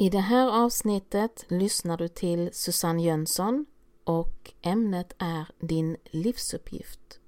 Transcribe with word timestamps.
I 0.00 0.10
det 0.10 0.20
här 0.20 0.64
avsnittet 0.64 1.44
lyssnar 1.48 1.96
du 1.96 2.08
till 2.08 2.50
Susanne 2.52 3.02
Jönsson 3.02 3.66
och 4.04 4.52
ämnet 4.62 5.14
är 5.18 5.46
din 5.58 5.96
livsuppgift. 6.04 7.20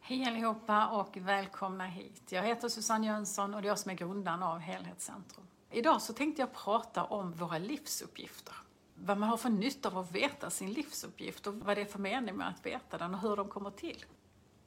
Hej 0.00 0.24
allihopa 0.24 0.86
och 0.86 1.16
välkomna 1.16 1.86
hit. 1.86 2.22
Jag 2.32 2.42
heter 2.42 2.68
Susanne 2.68 3.06
Jönsson 3.06 3.54
och 3.54 3.62
det 3.62 3.66
är 3.66 3.68
jag 3.68 3.78
som 3.78 3.90
är 3.90 3.94
grundaren 3.94 4.42
av 4.42 4.58
Helhetscentrum. 4.58 5.46
Idag 5.70 6.02
så 6.02 6.12
tänkte 6.12 6.42
jag 6.42 6.54
prata 6.54 7.04
om 7.04 7.32
våra 7.32 7.58
livsuppgifter. 7.58 8.54
Vad 8.94 9.18
man 9.18 9.28
har 9.28 9.36
för 9.36 9.50
nytta 9.50 9.88
av 9.88 9.98
att 9.98 10.12
veta 10.12 10.50
sin 10.50 10.72
livsuppgift 10.72 11.46
och 11.46 11.54
vad 11.54 11.76
det 11.76 11.80
är 11.80 11.86
för 11.86 11.98
mening 11.98 12.36
med 12.36 12.48
att 12.48 12.66
veta 12.66 12.98
den 12.98 13.14
och 13.14 13.20
hur 13.20 13.36
de 13.36 13.48
kommer 13.48 13.70
till. 13.70 14.04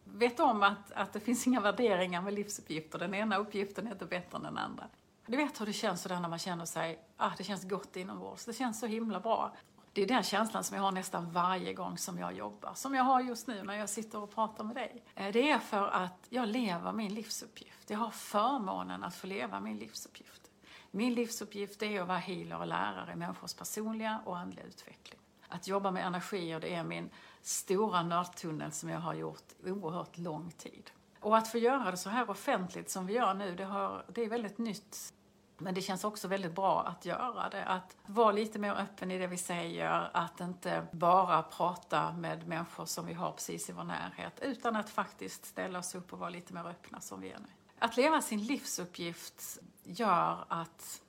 Vet 0.04 0.40
om 0.40 0.64
att, 0.64 0.92
att 0.92 1.14
det 1.14 1.20
finns 1.20 1.48
inga 1.48 1.62
värderingar 1.62 2.22
med 2.22 2.34
livsuppgifter. 2.34 3.00
Den 3.00 3.14
ena 3.14 3.38
uppgiften 3.38 3.88
är 3.88 3.92
inte 3.92 4.06
bättre 4.06 4.38
än 4.38 4.44
den 4.44 4.58
andra. 4.58 4.88
Du 5.26 5.38
vet 5.38 5.62
hur 5.62 5.66
det 5.66 5.74
känns 5.74 6.02
sådär 6.02 6.20
när 6.20 6.30
man 6.30 6.40
känner 6.40 6.66
sig, 6.66 7.00
ah, 7.18 7.32
det 7.38 7.44
känns 7.44 7.70
gott 7.70 7.96
inombords. 7.96 8.46
Det 8.46 8.54
känns 8.54 8.80
så 8.80 8.86
himla 8.86 9.20
bra. 9.20 9.56
Det 9.94 10.02
är 10.02 10.08
den 10.08 10.24
känslan 10.24 10.64
som 10.64 10.78
jag 10.78 10.84
har 10.84 10.92
nästan 10.92 11.32
varje 11.32 11.74
gång 11.74 11.98
som 11.98 12.18
jag 12.18 12.34
jobbar. 12.34 12.74
Som 12.74 12.96
jag 12.96 13.04
har 13.04 13.22
just 13.22 13.48
nu 13.48 13.64
när 13.64 13.74
jag 13.74 13.90
sitter 13.90 14.20
och 14.20 14.36
pratar 14.36 14.64
med 14.64 14.76
dig. 14.76 15.04
Eh, 15.16 15.32
det 15.32 15.52
är 15.52 15.60
för 15.60 15.88
att 15.88 16.28
jag 16.30 16.48
lever 16.48 16.92
min 16.92 17.14
livsuppgift. 17.14 17.90
Jag 17.90 17.98
har 17.98 18.10
förmånen 18.10 19.04
att 19.04 19.16
få 19.16 19.28
leva 19.28 19.60
min 19.60 19.78
livsuppgift. 19.78 20.52
Min 20.92 21.14
livsuppgift 21.14 21.84
är 21.84 22.02
att 22.02 22.08
vara 22.08 22.18
healer 22.18 22.60
och 22.60 22.68
lärare 22.68 23.12
i 23.14 23.16
människors 23.16 23.54
personliga 23.54 24.22
och 24.26 24.38
andliga 24.38 24.66
utveckling. 24.66 25.20
Att 25.48 25.68
jobba 25.68 25.92
med 25.92 26.06
energier, 26.06 26.60
det 26.60 26.74
är 26.76 26.84
min 26.84 27.10
stora 27.42 28.04
nördtunnel 28.04 28.72
som 28.72 28.90
jag 28.90 29.00
har 29.00 29.14
gjort 29.14 29.54
oerhört 29.66 30.18
lång 30.18 30.52
tid. 30.52 30.92
Och 31.24 31.38
att 31.38 31.48
få 31.48 31.58
göra 31.58 31.92
det 31.92 31.98
så 31.98 32.10
här 32.10 32.30
offentligt 32.30 32.90
som 32.90 33.08
vi 33.08 33.14
gör 33.14 33.34
nu, 33.34 33.56
det, 33.56 33.64
har, 33.64 34.06
det 34.08 34.24
är 34.24 34.30
väldigt 34.30 34.58
nytt. 34.58 35.14
Men 35.58 35.74
det 35.74 35.82
känns 35.82 36.04
också 36.04 36.28
väldigt 36.28 36.56
bra 36.56 36.84
att 36.84 37.06
göra 37.06 37.50
det. 37.50 37.66
Att 37.66 37.98
vara 38.06 38.32
lite 38.32 38.60
mer 38.60 38.72
öppen 38.72 39.12
i 39.12 39.18
det 39.18 39.28
vi 39.28 39.38
säger, 39.38 40.10
att 40.14 40.40
inte 40.40 40.88
bara 40.92 41.44
prata 41.44 42.14
med 42.14 42.48
människor 42.48 42.86
som 42.86 43.06
vi 43.06 43.14
har 43.14 43.32
precis 43.32 43.70
i 43.70 43.74
vår 43.74 43.84
närhet, 43.84 44.40
utan 44.42 44.76
att 44.76 44.90
faktiskt 44.90 45.46
ställa 45.46 45.80
oss 45.80 45.96
upp 45.96 46.14
och 46.14 46.20
vara 46.20 46.30
lite 46.30 46.54
mer 46.54 46.68
öppna 46.68 47.02
som 47.02 47.22
vi 47.22 47.32
är 47.32 47.40
nu. 47.40 47.48
Att 47.80 47.98
leva 47.98 48.22
sin 48.22 48.44
livsuppgift 48.44 49.60
gör 49.84 50.46
att 50.48 51.02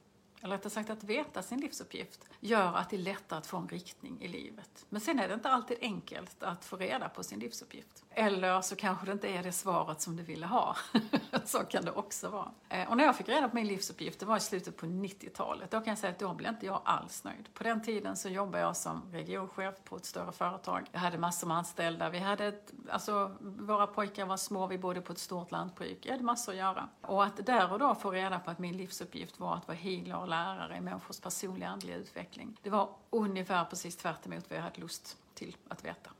eller 0.45 0.57
rättare 0.57 0.71
sagt 0.71 0.91
att 0.91 1.05
veta 1.05 1.43
sin 1.43 1.61
livsuppgift, 1.61 2.29
gör 2.41 2.75
att 2.75 2.91
det 2.91 2.97
är 2.97 3.01
lättare 3.01 3.39
att 3.39 3.47
få 3.47 3.57
en 3.57 3.69
riktning 3.69 4.23
i 4.23 4.29
livet. 4.29 4.87
Men 4.89 5.01
sen 5.01 5.19
är 5.19 5.29
det 5.29 5.35
inte 5.35 5.49
alltid 5.49 5.79
enkelt 5.81 6.43
att 6.43 6.65
få 6.65 6.77
reda 6.77 7.09
på 7.09 7.23
sin 7.23 7.39
livsuppgift. 7.39 8.04
Eller 8.17 8.61
så 8.61 8.77
kanske 8.77 9.07
det 9.07 9.13
inte 9.13 9.29
är 9.29 9.43
det 9.43 9.53
svaret 9.53 10.01
som 10.01 10.17
du 10.17 10.23
ville 10.23 10.47
ha. 10.47 10.77
så 11.45 11.59
kan 11.59 11.85
det 11.85 11.91
också 11.91 12.29
vara. 12.29 12.51
Eh, 12.69 12.91
och 12.91 12.97
när 12.97 13.05
jag 13.05 13.17
fick 13.17 13.29
reda 13.29 13.49
på 13.49 13.57
min 13.57 13.67
livsuppgift, 13.67 14.21
det 14.21 14.27
var 14.27 14.37
i 14.37 14.41
slutet 14.41 14.77
på 14.77 14.87
90-talet, 14.87 15.71
då 15.71 15.81
kan 15.81 15.89
jag 15.91 15.99
säga 15.99 16.11
att 16.13 16.19
då 16.19 16.35
blev 16.35 16.53
inte 16.53 16.67
jag 16.67 16.81
alls 16.85 17.25
nöjd. 17.25 17.55
På 17.55 17.65
den 17.65 17.83
tiden 17.83 18.17
så 18.17 18.29
jobbade 18.29 18.63
jag 18.63 18.77
som 18.77 19.03
regionchef 19.13 19.75
på 19.85 19.97
ett 19.97 20.05
större 20.05 20.33
företag. 20.33 20.87
Jag 20.93 21.01
hade 21.01 21.19
massor 21.19 21.47
med 21.47 21.57
anställda. 21.57 22.11
Vi 22.11 22.19
hade 22.19 22.47
ett, 22.47 22.73
alltså, 22.91 23.37
våra 23.41 23.87
pojkar 23.87 24.27
var 24.27 24.37
små, 24.37 24.67
vi 24.67 24.79
bodde 24.79 25.01
på 25.01 25.13
ett 25.13 25.19
stort 25.19 25.51
lantbruk. 25.51 25.99
Jag 26.03 26.13
hade 26.13 26.25
massor 26.25 26.53
att 26.53 26.59
göra. 26.59 26.89
Och 27.01 27.25
att 27.25 27.47
där 27.47 27.73
och 27.73 27.79
då 27.79 27.95
få 27.95 28.11
reda 28.11 28.39
på 28.39 28.51
att 28.51 28.59
min 28.59 28.77
livsuppgift 28.77 29.41
var 29.41 29.55
att 29.55 29.69
vara 29.69 29.77
healer 29.77 30.17
och 30.17 30.29
lärare 30.29 30.77
i 30.77 30.81
människors 30.81 31.21
personliga 31.21 31.69
andliga 31.69 31.97
utveckling. 31.97 32.57
Det 32.63 32.71
var 32.71 32.89
ungefär 33.11 33.65
precis 33.65 33.97
tvärt 33.97 34.27
emot 34.27 34.51
vad 34.51 34.59
jag 34.59 34.63
hade 34.63 34.81
lust 34.81 35.17
till 35.35 35.57
att 35.69 35.85
veta. 35.85 36.11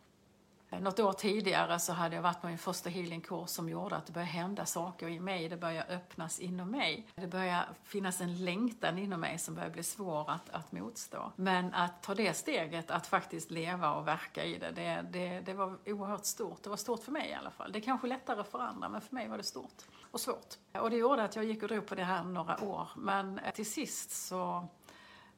Eh, 0.75 0.81
något 0.81 1.01
år 1.01 1.13
tidigare 1.13 1.79
så 1.79 1.93
hade 1.93 2.17
jag 2.17 2.23
varit 2.23 2.41
på 2.41 2.47
min 2.47 2.59
första 2.59 2.91
healingkurs 2.91 3.51
som 3.51 3.69
gjorde 3.69 3.97
att 3.97 4.07
det 4.07 4.13
började 4.13 4.33
hända 4.33 4.67
saker 4.67 5.09
i 5.09 5.21
mig. 5.21 5.49
Det 5.49 5.57
började 5.57 5.95
öppnas 5.95 6.41
inom 6.41 6.71
mig. 6.71 7.07
Det 7.15 7.27
började 7.27 7.67
finnas 7.85 8.21
en 8.21 8.45
längtan 8.45 8.99
inom 8.99 9.21
mig 9.21 9.39
som 9.39 9.55
började 9.55 9.73
bli 9.73 9.83
svår 9.83 10.31
att, 10.31 10.51
att 10.51 10.73
motstå. 10.73 11.33
Men 11.37 11.75
att 11.75 12.03
ta 12.03 12.15
det 12.15 12.35
steget, 12.35 12.91
att 12.91 13.07
faktiskt 13.07 13.51
leva 13.51 13.95
och 13.95 14.09
verka 14.09 14.45
i 14.45 14.59
det, 14.59 14.71
det, 14.71 15.07
det, 15.13 15.41
det 15.41 15.55
var 15.55 15.79
oerhört 15.87 16.25
stort. 16.25 16.63
Det 16.63 16.71
var 16.71 16.77
stort 16.77 17.03
för 17.03 17.13
mig 17.13 17.31
i 17.31 17.35
alla 17.35 17.51
fall. 17.51 17.73
Det 17.73 17.79
är 17.79 17.81
kanske 17.81 18.07
lättare 18.07 18.45
för 18.45 18.59
andra, 18.59 18.89
men 18.89 19.01
för 19.01 19.15
mig 19.15 19.29
var 19.29 19.37
det 19.37 19.45
stort 19.45 19.83
och 20.11 20.21
svårt. 20.21 20.55
Och 20.73 20.91
det 20.91 20.97
gjorde 20.97 21.25
att 21.25 21.37
jag 21.37 21.45
gick 21.45 21.63
och 21.63 21.69
drog 21.69 21.87
på 21.87 21.95
det 21.95 22.05
här 22.05 22.25
några 22.25 22.65
år. 22.65 22.89
Men 22.97 23.39
eh, 23.39 23.53
till 23.53 23.71
sist 23.71 24.11
så 24.11 24.69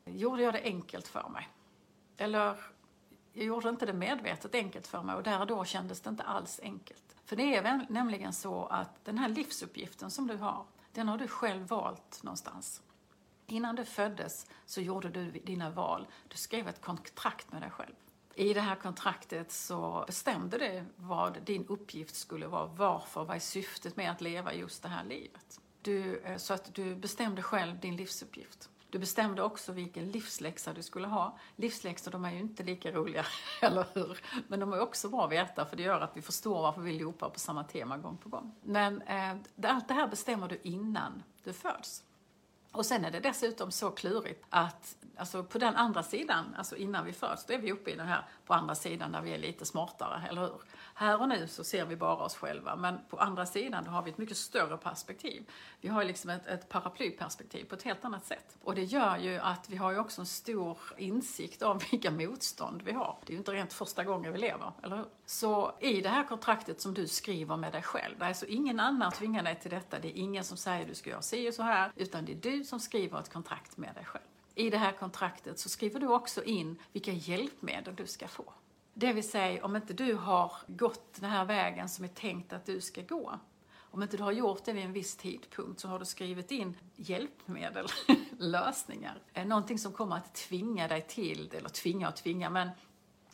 gjorde 0.04 0.42
jag 0.42 0.54
det 0.54 0.62
enkelt 0.62 1.08
för 1.08 1.28
mig. 1.28 1.48
Eller 2.16 2.56
jag 3.36 3.46
gjorde 3.46 3.68
inte 3.68 3.86
det 3.86 3.92
medvetet 3.92 4.54
enkelt 4.54 4.86
för 4.86 5.02
mig 5.02 5.14
och 5.14 5.22
där 5.22 5.40
och 5.40 5.46
då 5.46 5.64
kändes 5.64 6.00
det 6.00 6.10
inte 6.10 6.22
alls 6.22 6.60
enkelt. 6.62 7.16
För 7.24 7.36
det 7.36 7.56
är 7.56 7.86
nämligen 7.88 8.32
så 8.32 8.66
att 8.66 9.04
den 9.04 9.18
här 9.18 9.28
livsuppgiften 9.28 10.10
som 10.10 10.26
du 10.26 10.36
har, 10.36 10.64
den 10.92 11.08
har 11.08 11.18
du 11.18 11.28
själv 11.28 11.68
valt 11.68 12.22
någonstans. 12.22 12.82
Innan 13.46 13.76
du 13.76 13.84
föddes 13.84 14.46
så 14.66 14.80
gjorde 14.80 15.08
du 15.08 15.30
dina 15.30 15.70
val. 15.70 16.06
Du 16.28 16.36
skrev 16.36 16.68
ett 16.68 16.80
kontrakt 16.80 17.52
med 17.52 17.62
dig 17.62 17.70
själv. 17.70 17.94
I 18.34 18.54
det 18.54 18.60
här 18.60 18.76
kontraktet 18.76 19.52
så 19.52 20.04
bestämde 20.06 20.58
du 20.58 20.84
vad 20.96 21.42
din 21.42 21.66
uppgift 21.66 22.16
skulle 22.16 22.46
vara. 22.46 22.66
Varför, 22.66 23.24
vad 23.24 23.36
är 23.36 23.40
syftet 23.40 23.96
med 23.96 24.10
att 24.10 24.20
leva 24.20 24.54
just 24.54 24.82
det 24.82 24.88
här 24.88 25.04
livet? 25.04 25.60
Du, 25.82 26.18
eh, 26.18 26.36
så 26.36 26.54
att 26.54 26.74
du 26.74 26.94
bestämde 26.94 27.42
själv 27.42 27.80
din 27.80 27.96
livsuppgift. 27.96 28.70
Du 28.90 28.98
bestämde 28.98 29.42
också 29.42 29.72
vilken 29.72 30.10
livsläxa 30.10 30.72
du 30.72 30.82
skulle 30.82 31.06
ha. 31.06 31.38
Livsläxor 31.56 32.10
de 32.10 32.24
är 32.24 32.30
ju 32.30 32.38
inte 32.38 32.62
lika 32.62 32.92
roliga, 32.92 33.26
eller 33.62 33.86
hur? 33.94 34.20
Men 34.48 34.60
de 34.60 34.72
är 34.72 34.80
också 34.80 35.08
bra 35.08 35.24
att 35.24 35.32
veta 35.32 35.66
för 35.66 35.76
det 35.76 35.82
gör 35.82 36.00
att 36.00 36.16
vi 36.16 36.22
förstår 36.22 36.62
varför 36.62 36.80
vi 36.80 36.98
loopar 36.98 37.30
på 37.30 37.38
samma 37.38 37.64
tema 37.64 37.96
gång 37.96 38.16
på 38.16 38.28
gång. 38.28 38.54
Men 38.62 39.02
eh, 39.02 39.36
allt 39.62 39.88
det 39.88 39.94
här 39.94 40.08
bestämmer 40.08 40.48
du 40.48 40.60
innan 40.62 41.22
du 41.44 41.52
föds. 41.52 42.02
Och 42.76 42.86
sen 42.86 43.04
är 43.04 43.10
det 43.10 43.20
dessutom 43.20 43.70
så 43.70 43.90
klurigt 43.90 44.44
att 44.50 44.96
alltså 45.16 45.44
på 45.44 45.58
den 45.58 45.76
andra 45.76 46.02
sidan, 46.02 46.54
alltså 46.58 46.76
innan 46.76 47.04
vi 47.04 47.12
föds, 47.12 47.46
då 47.46 47.54
är 47.54 47.58
vi 47.58 47.72
uppe 47.72 47.90
i 47.90 47.96
den 47.96 48.06
här 48.06 48.24
på 48.46 48.54
andra 48.54 48.74
sidan 48.74 49.12
där 49.12 49.20
vi 49.20 49.34
är 49.34 49.38
lite 49.38 49.64
smartare, 49.64 50.22
eller 50.30 50.40
hur? 50.40 50.60
Här 50.94 51.20
och 51.20 51.28
nu 51.28 51.48
så 51.48 51.64
ser 51.64 51.84
vi 51.84 51.96
bara 51.96 52.16
oss 52.16 52.36
själva, 52.36 52.76
men 52.76 52.98
på 53.08 53.16
andra 53.18 53.46
sidan 53.46 53.84
då 53.84 53.90
har 53.90 54.02
vi 54.02 54.10
ett 54.10 54.18
mycket 54.18 54.36
större 54.36 54.76
perspektiv. 54.76 55.50
Vi 55.80 55.88
har 55.88 56.04
liksom 56.04 56.30
ett, 56.30 56.46
ett 56.46 56.68
paraplyperspektiv 56.68 57.64
på 57.64 57.74
ett 57.74 57.82
helt 57.82 58.04
annat 58.04 58.26
sätt. 58.26 58.56
Och 58.62 58.74
det 58.74 58.84
gör 58.84 59.16
ju 59.16 59.38
att 59.38 59.70
vi 59.70 59.76
har 59.76 59.92
ju 59.92 59.98
också 59.98 60.20
en 60.20 60.26
stor 60.26 60.78
insikt 60.96 61.62
om 61.62 61.80
vilka 61.90 62.10
motstånd 62.10 62.82
vi 62.82 62.92
har. 62.92 63.18
Det 63.24 63.30
är 63.30 63.32
ju 63.32 63.38
inte 63.38 63.52
rent 63.52 63.72
första 63.72 64.04
gången 64.04 64.32
vi 64.32 64.38
lever, 64.38 64.72
eller 64.82 64.96
hur? 64.96 65.06
Så 65.26 65.76
i 65.80 66.00
det 66.00 66.08
här 66.08 66.24
kontraktet 66.24 66.80
som 66.80 66.94
du 66.94 67.08
skriver 67.08 67.56
med 67.56 67.72
dig 67.72 67.82
själv, 67.82 68.18
det 68.18 68.24
är 68.24 68.28
alltså 68.28 68.46
ingen 68.46 68.80
annan 68.80 69.12
tvingar 69.12 69.42
dig 69.42 69.60
till 69.60 69.70
detta. 69.70 69.98
Det 69.98 70.08
är 70.08 70.22
ingen 70.22 70.44
som 70.44 70.56
säger 70.56 70.82
att 70.82 70.88
du 70.88 70.94
ska 70.94 71.10
göra 71.10 71.22
si 71.22 71.50
och 71.50 71.54
så 71.54 71.62
här, 71.62 71.92
utan 71.96 72.24
det 72.24 72.32
är 72.32 72.36
du 72.36 72.64
som 72.66 72.80
skriver 72.80 73.20
ett 73.20 73.32
kontrakt 73.32 73.76
med 73.76 73.94
dig 73.94 74.04
själv. 74.04 74.24
I 74.54 74.70
det 74.70 74.78
här 74.78 74.92
kontraktet 74.92 75.58
så 75.58 75.68
skriver 75.68 76.00
du 76.00 76.06
också 76.06 76.44
in 76.44 76.78
vilka 76.92 77.12
hjälpmedel 77.12 77.94
du 77.94 78.06
ska 78.06 78.28
få. 78.28 78.52
Det 78.94 79.12
vill 79.12 79.30
säga, 79.30 79.64
om 79.64 79.76
inte 79.76 79.92
du 79.92 80.14
har 80.14 80.52
gått 80.66 81.14
den 81.14 81.30
här 81.30 81.44
vägen 81.44 81.88
som 81.88 82.04
är 82.04 82.08
tänkt 82.08 82.52
att 82.52 82.66
du 82.66 82.80
ska 82.80 83.02
gå, 83.02 83.38
om 83.90 84.02
inte 84.02 84.16
du 84.16 84.22
har 84.22 84.32
gjort 84.32 84.64
det 84.64 84.72
vid 84.72 84.84
en 84.84 84.92
viss 84.92 85.16
tidpunkt 85.16 85.80
så 85.80 85.88
har 85.88 85.98
du 85.98 86.04
skrivit 86.04 86.50
in 86.50 86.76
hjälpmedel, 86.96 87.86
lösningar. 88.38 89.18
Någonting 89.44 89.78
som 89.78 89.92
kommer 89.92 90.16
att 90.16 90.34
tvinga 90.34 90.88
dig 90.88 91.06
till, 91.08 91.50
eller 91.54 91.68
tvinga 91.68 92.08
och 92.08 92.16
tvinga, 92.16 92.50
men 92.50 92.70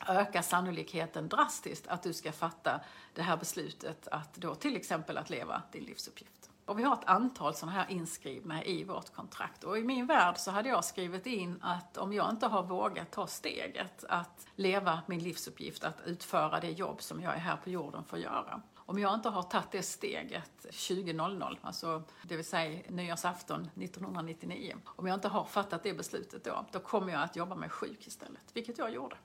öka 0.08 0.42
sannolikheten 0.42 1.28
drastiskt 1.28 1.86
att 1.86 2.02
du 2.02 2.12
ska 2.12 2.32
fatta 2.32 2.80
det 3.14 3.22
här 3.22 3.36
beslutet 3.36 4.08
att 4.08 4.34
då 4.34 4.54
till 4.54 4.76
exempel 4.76 5.18
att 5.18 5.30
leva 5.30 5.62
din 5.72 5.84
livsuppgift. 5.84 6.51
Och 6.66 6.78
vi 6.78 6.82
har 6.82 6.94
ett 6.94 7.04
antal 7.04 7.54
sådana 7.54 7.78
här 7.78 7.90
inskrivna 7.90 8.64
i 8.64 8.84
vårt 8.84 9.14
kontrakt. 9.14 9.64
Och 9.64 9.78
i 9.78 9.84
min 9.84 10.06
värld 10.06 10.38
så 10.38 10.50
hade 10.50 10.68
jag 10.68 10.84
skrivit 10.84 11.26
in 11.26 11.58
att 11.62 11.96
om 11.96 12.12
jag 12.12 12.30
inte 12.30 12.46
har 12.46 12.62
vågat 12.62 13.10
ta 13.10 13.26
steget 13.26 14.04
att 14.08 14.46
leva 14.56 15.02
min 15.06 15.22
livsuppgift, 15.22 15.84
att 15.84 16.00
utföra 16.06 16.60
det 16.60 16.70
jobb 16.70 17.02
som 17.02 17.22
jag 17.22 17.34
är 17.34 17.38
här 17.38 17.56
på 17.56 17.70
jorden 17.70 18.04
för 18.04 18.16
att 18.16 18.22
göra. 18.22 18.62
Om 18.76 18.98
jag 18.98 19.14
inte 19.14 19.28
har 19.28 19.42
tagit 19.42 19.70
det 19.70 19.82
steget 19.82 20.62
2000, 20.62 21.42
alltså 21.62 22.02
det 22.22 22.36
vill 22.36 22.44
säga 22.44 22.82
nyårsafton 22.88 23.60
1999. 23.60 24.76
Om 24.84 25.06
jag 25.06 25.14
inte 25.14 25.28
har 25.28 25.44
fattat 25.44 25.82
det 25.82 25.94
beslutet 25.94 26.44
då, 26.44 26.64
då 26.72 26.78
kommer 26.78 27.12
jag 27.12 27.22
att 27.22 27.36
jobba 27.36 27.54
mig 27.54 27.68
sjuk 27.68 28.06
istället. 28.06 28.42
Vilket 28.52 28.78
jag 28.78 28.90
gjorde. 28.90 29.16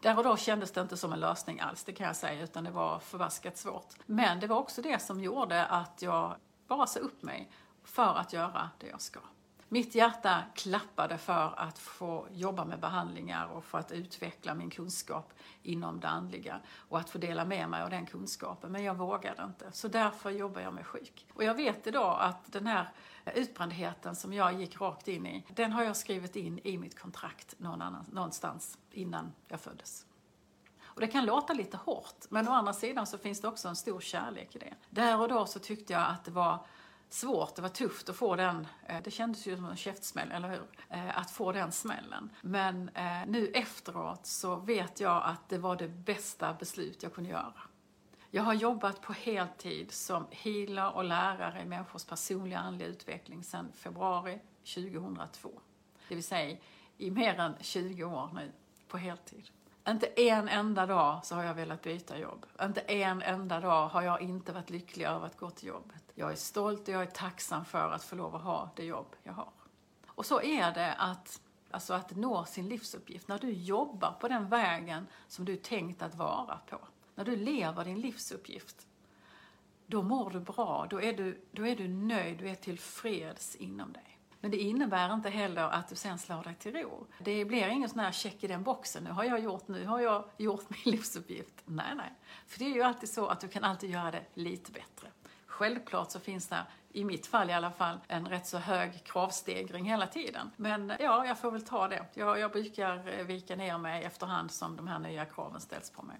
Där 0.00 0.18
och 0.18 0.24
då 0.24 0.36
kändes 0.36 0.72
det 0.72 0.80
inte 0.80 0.96
som 0.96 1.12
en 1.12 1.20
lösning 1.20 1.60
alls, 1.60 1.84
det 1.84 1.92
kan 1.92 2.06
jag 2.06 2.16
säga, 2.16 2.42
utan 2.42 2.64
det 2.64 2.70
var 2.70 2.98
förbaskat 2.98 3.58
svårt. 3.58 3.94
Men 4.06 4.40
det 4.40 4.46
var 4.46 4.56
också 4.56 4.82
det 4.82 5.02
som 5.02 5.20
gjorde 5.20 5.66
att 5.66 6.02
jag 6.02 6.34
bara 6.70 6.86
sa 6.86 7.00
upp 7.00 7.22
mig 7.22 7.50
för 7.84 8.14
att 8.14 8.32
göra 8.32 8.70
det 8.78 8.86
jag 8.86 9.00
ska. 9.00 9.20
Mitt 9.68 9.94
hjärta 9.94 10.42
klappade 10.54 11.18
för 11.18 11.54
att 11.56 11.78
få 11.78 12.26
jobba 12.32 12.64
med 12.64 12.80
behandlingar 12.80 13.46
och 13.46 13.64
för 13.64 13.78
att 13.78 13.92
utveckla 13.92 14.54
min 14.54 14.70
kunskap 14.70 15.32
inom 15.62 16.00
det 16.00 16.08
andliga 16.08 16.60
och 16.88 16.98
att 16.98 17.10
få 17.10 17.18
dela 17.18 17.44
med 17.44 17.68
mig 17.68 17.82
av 17.82 17.90
den 17.90 18.06
kunskapen. 18.06 18.72
Men 18.72 18.84
jag 18.84 18.94
vågade 18.94 19.42
inte, 19.42 19.72
så 19.72 19.88
därför 19.88 20.30
jobbar 20.30 20.60
jag 20.60 20.74
med 20.74 20.86
sjuk. 20.86 21.26
Och 21.34 21.44
jag 21.44 21.54
vet 21.54 21.86
idag 21.86 22.18
att 22.20 22.52
den 22.52 22.66
här 22.66 22.92
utbrändheten 23.34 24.16
som 24.16 24.32
jag 24.32 24.60
gick 24.60 24.80
rakt 24.80 25.08
in 25.08 25.26
i, 25.26 25.46
den 25.48 25.72
har 25.72 25.82
jag 25.82 25.96
skrivit 25.96 26.36
in 26.36 26.58
i 26.64 26.78
mitt 26.78 26.98
kontrakt 26.98 27.54
någon 27.58 27.82
annan, 27.82 28.04
någonstans 28.12 28.78
innan 28.90 29.32
jag 29.48 29.60
föddes. 29.60 30.06
Och 31.00 31.06
det 31.06 31.12
kan 31.12 31.24
låta 31.24 31.52
lite 31.52 31.76
hårt, 31.76 32.24
men 32.28 32.48
å 32.48 32.52
andra 32.52 32.72
sidan 32.72 33.06
så 33.06 33.18
finns 33.18 33.40
det 33.40 33.48
också 33.48 33.68
en 33.68 33.76
stor 33.76 34.00
kärlek 34.00 34.56
i 34.56 34.58
det. 34.58 34.74
Där 34.90 35.20
och 35.20 35.28
då 35.28 35.46
så 35.46 35.58
tyckte 35.58 35.92
jag 35.92 36.02
att 36.02 36.24
det 36.24 36.30
var 36.30 36.66
svårt, 37.08 37.54
det 37.56 37.62
var 37.62 37.68
tufft 37.68 38.08
att 38.08 38.16
få 38.16 38.36
den, 38.36 38.66
eh, 38.86 39.02
det 39.04 39.10
kändes 39.10 39.46
ju 39.46 39.56
som 39.56 39.64
en 39.64 39.76
käftsmäll, 39.76 40.32
eller 40.32 40.48
hur? 40.48 40.66
Eh, 40.88 41.18
att 41.18 41.30
få 41.30 41.52
den 41.52 41.72
smällen. 41.72 42.30
Men 42.40 42.88
eh, 42.88 43.26
nu 43.26 43.46
efteråt 43.46 44.26
så 44.26 44.56
vet 44.56 45.00
jag 45.00 45.22
att 45.24 45.48
det 45.48 45.58
var 45.58 45.76
det 45.76 45.88
bästa 45.88 46.54
beslut 46.54 47.02
jag 47.02 47.14
kunde 47.14 47.30
göra. 47.30 47.62
Jag 48.30 48.42
har 48.42 48.54
jobbat 48.54 49.00
på 49.00 49.12
heltid 49.12 49.92
som 49.92 50.26
healer 50.30 50.94
och 50.94 51.04
lärare 51.04 51.62
i 51.62 51.64
människors 51.64 52.04
personliga 52.04 52.58
andliga 52.58 52.88
utveckling 52.88 53.44
sedan 53.44 53.72
februari 53.74 54.40
2002. 54.74 55.50
Det 56.08 56.14
vill 56.14 56.24
säga 56.24 56.56
i 56.98 57.10
mer 57.10 57.40
än 57.40 57.54
20 57.60 58.04
år 58.04 58.30
nu, 58.34 58.52
på 58.88 58.98
heltid. 58.98 59.50
Inte 59.90 60.06
en 60.06 60.48
enda 60.48 60.86
dag 60.86 61.26
så 61.26 61.34
har 61.34 61.42
jag 61.42 61.54
velat 61.54 61.82
byta 61.82 62.18
jobb. 62.18 62.46
Inte 62.62 62.80
en 62.80 63.22
enda 63.22 63.60
dag 63.60 63.88
har 63.88 64.02
jag 64.02 64.22
inte 64.22 64.52
varit 64.52 64.70
lycklig 64.70 65.04
över 65.04 65.26
att 65.26 65.36
gå 65.36 65.50
till 65.50 65.68
jobbet. 65.68 66.02
Jag 66.14 66.32
är 66.32 66.36
stolt 66.36 66.88
och 66.88 66.94
jag 66.94 67.02
är 67.02 67.06
tacksam 67.06 67.64
för 67.64 67.90
att 67.90 68.04
få 68.04 68.16
lov 68.16 68.36
att 68.36 68.42
ha 68.42 68.70
det 68.76 68.84
jobb 68.84 69.16
jag 69.22 69.32
har. 69.32 69.48
Och 70.06 70.26
så 70.26 70.42
är 70.42 70.74
det 70.74 70.94
att, 70.94 71.40
alltså 71.70 71.94
att 71.94 72.16
nå 72.16 72.44
sin 72.44 72.68
livsuppgift. 72.68 73.28
När 73.28 73.38
du 73.38 73.50
jobbar 73.50 74.12
på 74.20 74.28
den 74.28 74.48
vägen 74.48 75.06
som 75.28 75.44
du 75.44 75.56
tänkt 75.56 76.02
att 76.02 76.14
vara 76.14 76.58
på. 76.70 76.78
När 77.14 77.24
du 77.24 77.36
lever 77.36 77.84
din 77.84 78.00
livsuppgift. 78.00 78.86
Då 79.86 80.02
mår 80.02 80.30
du 80.30 80.40
bra, 80.40 80.86
då 80.90 81.02
är 81.02 81.12
du, 81.12 81.44
då 81.52 81.66
är 81.66 81.76
du 81.76 81.88
nöjd, 81.88 82.38
du 82.38 82.48
är 82.48 82.54
tillfreds 82.54 83.56
inom 83.56 83.92
dig. 83.92 84.19
Men 84.40 84.50
det 84.50 84.56
innebär 84.56 85.14
inte 85.14 85.30
heller 85.30 85.62
att 85.62 85.88
du 85.88 85.94
sen 85.94 86.18
slår 86.18 86.42
dig 86.42 86.54
till 86.54 86.72
ro. 86.72 87.06
Det 87.18 87.44
blir 87.44 87.68
ingen 87.68 87.88
sån 87.88 87.98
här 87.98 88.12
check 88.12 88.44
i 88.44 88.46
den 88.46 88.62
boxen, 88.62 89.04
nu 89.04 89.10
har 89.10 89.24
jag 89.24 89.40
gjort, 89.40 89.68
nu 89.68 89.86
har 89.86 90.00
jag 90.00 90.24
gjort 90.36 90.70
min 90.70 90.80
livsuppgift. 90.94 91.54
Nej, 91.64 91.94
nej. 91.96 92.12
För 92.46 92.58
det 92.58 92.64
är 92.64 92.74
ju 92.74 92.82
alltid 92.82 93.08
så 93.08 93.26
att 93.26 93.40
du 93.40 93.48
kan 93.48 93.64
alltid 93.64 93.90
göra 93.90 94.10
det 94.10 94.24
lite 94.34 94.72
bättre. 94.72 95.08
Självklart 95.46 96.10
så 96.10 96.20
finns 96.20 96.48
det, 96.48 96.66
i 96.92 97.04
mitt 97.04 97.26
fall 97.26 97.50
i 97.50 97.52
alla 97.52 97.70
fall, 97.70 97.98
en 98.08 98.28
rätt 98.28 98.46
så 98.46 98.58
hög 98.58 99.04
kravstegring 99.04 99.84
hela 99.84 100.06
tiden. 100.06 100.50
Men 100.56 100.92
ja, 101.00 101.26
jag 101.26 101.38
får 101.38 101.50
väl 101.50 101.64
ta 101.66 101.88
det. 101.88 102.06
Jag, 102.14 102.38
jag 102.38 102.52
brukar 102.52 103.18
eh, 103.18 103.26
vika 103.26 103.56
ner 103.56 103.78
mig 103.78 104.04
efterhand 104.04 104.50
som 104.50 104.76
de 104.76 104.88
här 104.88 104.98
nya 104.98 105.24
kraven 105.24 105.60
ställs 105.60 105.90
på 105.90 106.02
mig. 106.02 106.16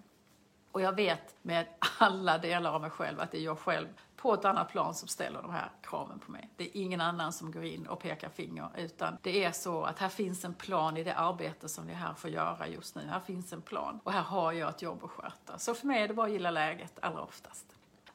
Och 0.73 0.81
jag 0.81 0.93
vet 0.93 1.35
med 1.43 1.67
alla 1.99 2.39
delar 2.39 2.73
av 2.73 2.81
mig 2.81 2.91
själv 2.91 3.21
att 3.21 3.31
det 3.31 3.39
är 3.39 3.43
jag 3.43 3.59
själv 3.59 3.89
på 4.17 4.35
ett 4.35 4.45
annat 4.45 4.69
plan 4.69 4.95
som 4.95 5.09
ställer 5.09 5.43
de 5.43 5.53
här 5.53 5.71
kraven 5.83 6.19
på 6.19 6.33
mig. 6.33 6.51
Det 6.57 6.65
är 6.65 6.83
ingen 6.83 7.01
annan 7.01 7.33
som 7.33 7.53
går 7.53 7.65
in 7.65 7.87
och 7.87 8.01
pekar 8.01 8.29
finger 8.29 8.69
utan 8.77 9.19
det 9.23 9.45
är 9.45 9.53
så 9.53 9.85
att 9.85 9.99
här 9.99 10.09
finns 10.09 10.45
en 10.45 10.55
plan 10.55 10.97
i 10.97 11.05
det 11.05 11.15
arbete 11.15 11.69
som 11.69 11.87
vi 11.87 11.93
här 11.93 12.15
får 12.15 12.31
göra 12.31 12.69
just 12.69 12.95
nu. 12.95 13.03
Här 13.07 13.21
finns 13.21 13.53
en 13.53 13.63
plan 13.63 14.01
och 14.05 14.13
här 14.13 14.23
har 14.23 14.53
jag 14.53 14.69
ett 14.69 14.83
jobb 14.83 15.05
att 15.05 15.11
sköta. 15.11 15.59
Så 15.59 15.75
för 15.75 15.87
mig 15.87 16.03
är 16.03 16.09
det 16.09 16.15
bara 16.15 16.27
att 16.27 16.33
gilla 16.33 16.51
läget 16.51 16.99
allra 17.03 17.23
oftast. 17.23 17.67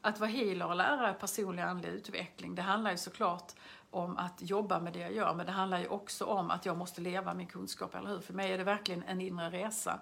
Att 0.01 0.19
vara 0.19 0.29
healer 0.29 0.67
och 0.67 0.75
lärare 0.75 1.13
personlig 1.13 1.63
andlig 1.63 1.89
utveckling, 1.89 2.55
det 2.55 2.61
handlar 2.61 2.91
ju 2.91 2.97
såklart 2.97 3.53
om 3.89 4.17
att 4.17 4.41
jobba 4.41 4.79
med 4.79 4.93
det 4.93 4.99
jag 4.99 5.13
gör, 5.13 5.33
men 5.33 5.45
det 5.45 5.51
handlar 5.51 5.79
ju 5.79 5.87
också 5.87 6.25
om 6.25 6.51
att 6.51 6.65
jag 6.65 6.77
måste 6.77 7.01
leva 7.01 7.33
min 7.33 7.47
kunskap, 7.47 7.95
eller 7.95 8.09
hur? 8.09 8.19
För 8.19 8.33
mig 8.33 8.51
är 8.51 8.57
det 8.57 8.63
verkligen 8.63 9.03
en 9.03 9.21
inre 9.21 9.49
resa 9.49 9.99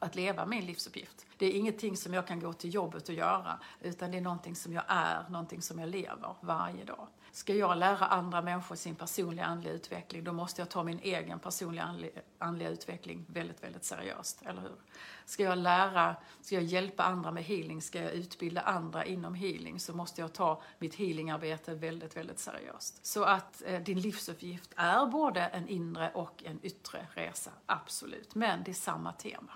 att 0.00 0.14
leva 0.14 0.46
min 0.46 0.66
livsuppgift. 0.66 1.26
Det 1.36 1.46
är 1.46 1.52
ingenting 1.52 1.96
som 1.96 2.14
jag 2.14 2.26
kan 2.26 2.40
gå 2.40 2.52
till 2.52 2.74
jobbet 2.74 3.08
och 3.08 3.14
göra, 3.14 3.60
utan 3.80 4.10
det 4.10 4.16
är 4.16 4.22
någonting 4.22 4.56
som 4.56 4.72
jag 4.72 4.84
är, 4.88 5.28
någonting 5.28 5.62
som 5.62 5.78
jag 5.78 5.88
lever 5.88 6.34
varje 6.40 6.84
dag. 6.84 7.06
Ska 7.32 7.54
jag 7.54 7.78
lära 7.78 8.06
andra 8.06 8.42
människor 8.42 8.76
sin 8.76 8.94
personliga 8.94 9.44
andliga 9.44 9.72
utveckling, 9.72 10.24
då 10.24 10.32
måste 10.32 10.60
jag 10.60 10.68
ta 10.68 10.82
min 10.82 10.98
egen 11.02 11.38
personliga 11.38 11.94
andliga, 12.38 12.68
utveckling 12.68 13.26
väldigt, 13.28 13.62
väldigt 13.62 13.84
seriöst, 13.84 14.42
eller 14.42 14.62
hur? 14.62 14.76
Ska 15.24 15.42
jag 15.42 15.58
lära, 15.58 16.16
ska 16.40 16.54
jag 16.54 16.64
hjälpa 16.64 17.02
andra 17.02 17.30
med 17.30 17.44
healing, 17.44 17.82
ska 17.82 18.02
jag 18.02 18.12
utbilda 18.12 18.60
andra 18.60 19.04
inom 19.04 19.34
healing, 19.34 19.80
så 19.80 19.92
måste 19.92 20.20
jag 20.20 20.32
ta 20.32 20.62
mitt 20.78 20.94
healingarbete 20.94 21.74
väldigt, 21.74 22.16
väldigt 22.16 22.38
seriöst. 22.38 23.06
Så 23.06 23.24
att 23.24 23.62
eh, 23.66 23.80
din 23.80 24.00
livsuppgift 24.00 24.72
är 24.76 25.06
både 25.06 25.40
en 25.40 25.68
inre 25.68 26.10
och 26.14 26.44
en 26.44 26.60
yttre 26.62 27.06
resa, 27.14 27.50
absolut. 27.66 28.34
Men 28.34 28.62
det 28.64 28.70
är 28.70 28.74
samma 28.74 29.12
tema. 29.12 29.52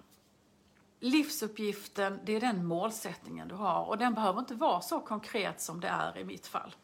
Livsuppgiften, 1.01 2.21
det 2.25 2.33
är 2.33 2.41
den 2.41 2.67
målsättningen 2.67 3.49
du 3.49 3.55
har 3.55 3.85
och 3.85 3.99
den 3.99 4.15
behöver 4.15 4.41
inte 4.41 4.55
vara 4.55 4.81
så 4.81 5.01
konkret 5.01 5.61
som 5.61 5.81
det 5.81 5.89
är 5.89 6.19
i 6.19 6.25
mitt 6.25 6.47
fall. 6.47 6.75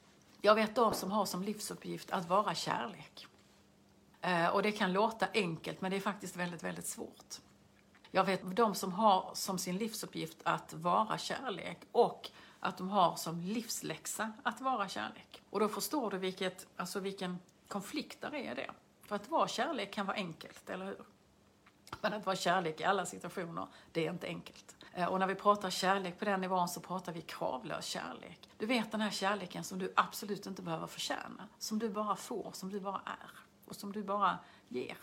Jag 0.41 0.55
vet 0.55 0.75
de 0.75 0.95
som 0.95 1.11
har 1.11 1.25
som 1.25 1.43
livsuppgift 1.43 2.11
att 2.11 2.29
vara 2.29 2.55
kärlek. 2.55 3.27
Eh, 4.21 4.49
och 4.49 4.63
det 4.63 4.73
kan 4.73 4.93
låta 4.93 5.27
enkelt 5.35 5.81
men 5.81 5.91
det 5.91 5.97
är 5.97 6.01
faktiskt 6.01 6.37
väldigt, 6.37 6.63
väldigt 6.63 6.87
svårt. 6.87 7.35
Jag 8.11 8.25
vet 8.25 8.57
de 8.57 8.75
som 8.75 8.93
har 8.93 9.31
som 9.35 9.59
sin 9.59 9.77
livsuppgift 9.77 10.39
att 10.43 10.73
vara 10.73 11.19
kärlek 11.19 11.79
och 11.93 12.31
att 12.61 12.79
de 12.79 12.89
har 12.89 13.17
som 13.17 13.41
livsläxa 13.41 14.33
att 14.43 14.61
vara 14.61 14.89
kärlek. 14.89 15.43
Och 15.51 15.61
då 15.61 15.69
förstår 15.69 16.11
du 16.11 16.19
vilket, 16.19 16.67
alltså 16.77 17.01
vilken 17.01 17.39
konflikt 17.69 18.21
där 18.21 18.35
är 18.35 18.55
det. 18.55 18.71
För 19.03 19.17
att 19.17 19.29
vara 19.29 19.49
kärlek 19.49 19.93
kan 19.93 20.07
vara 20.07 20.17
enkelt, 20.17 20.71
eller 20.71 20.85
hur? 20.85 21.05
Men 22.01 22.13
att 22.13 22.27
vara 22.27 22.37
kärlek 22.37 22.81
i 22.81 22.85
alla 22.85 23.07
situationer, 23.07 23.67
det 23.93 24.07
är 24.07 24.11
inte 24.11 24.27
enkelt. 24.27 24.77
Eh, 24.95 25.07
och 25.07 25.19
när 25.19 25.27
vi 25.27 25.35
pratar 25.35 25.71
kärlek 25.71 26.19
på 26.19 26.25
den 26.25 26.41
nivån 26.41 26.69
så 26.69 26.81
pratar 26.81 27.13
vi 27.13 27.21
kravlös 27.21 27.85
kärlek. 27.85 28.49
Du 28.59 28.67
vet 28.67 28.93
den 28.93 29.01
här 29.01 29.11
kärleken 29.11 29.65
som 29.65 29.79
du 29.79 29.93
absolut 29.97 30.47
inte 30.47 30.63
behöver 30.63 30.87
förtjäna. 30.87 31.49
Som 31.59 31.79
du 31.79 31.89
bara 31.89 32.17
får, 32.17 32.51
som 32.53 32.71
du 32.71 32.81
bara 32.81 33.03
är. 33.07 33.31
och 33.65 33.77
som 33.77 33.93
du 33.93 34.03
bara 34.03 34.39
ger. 34.69 34.97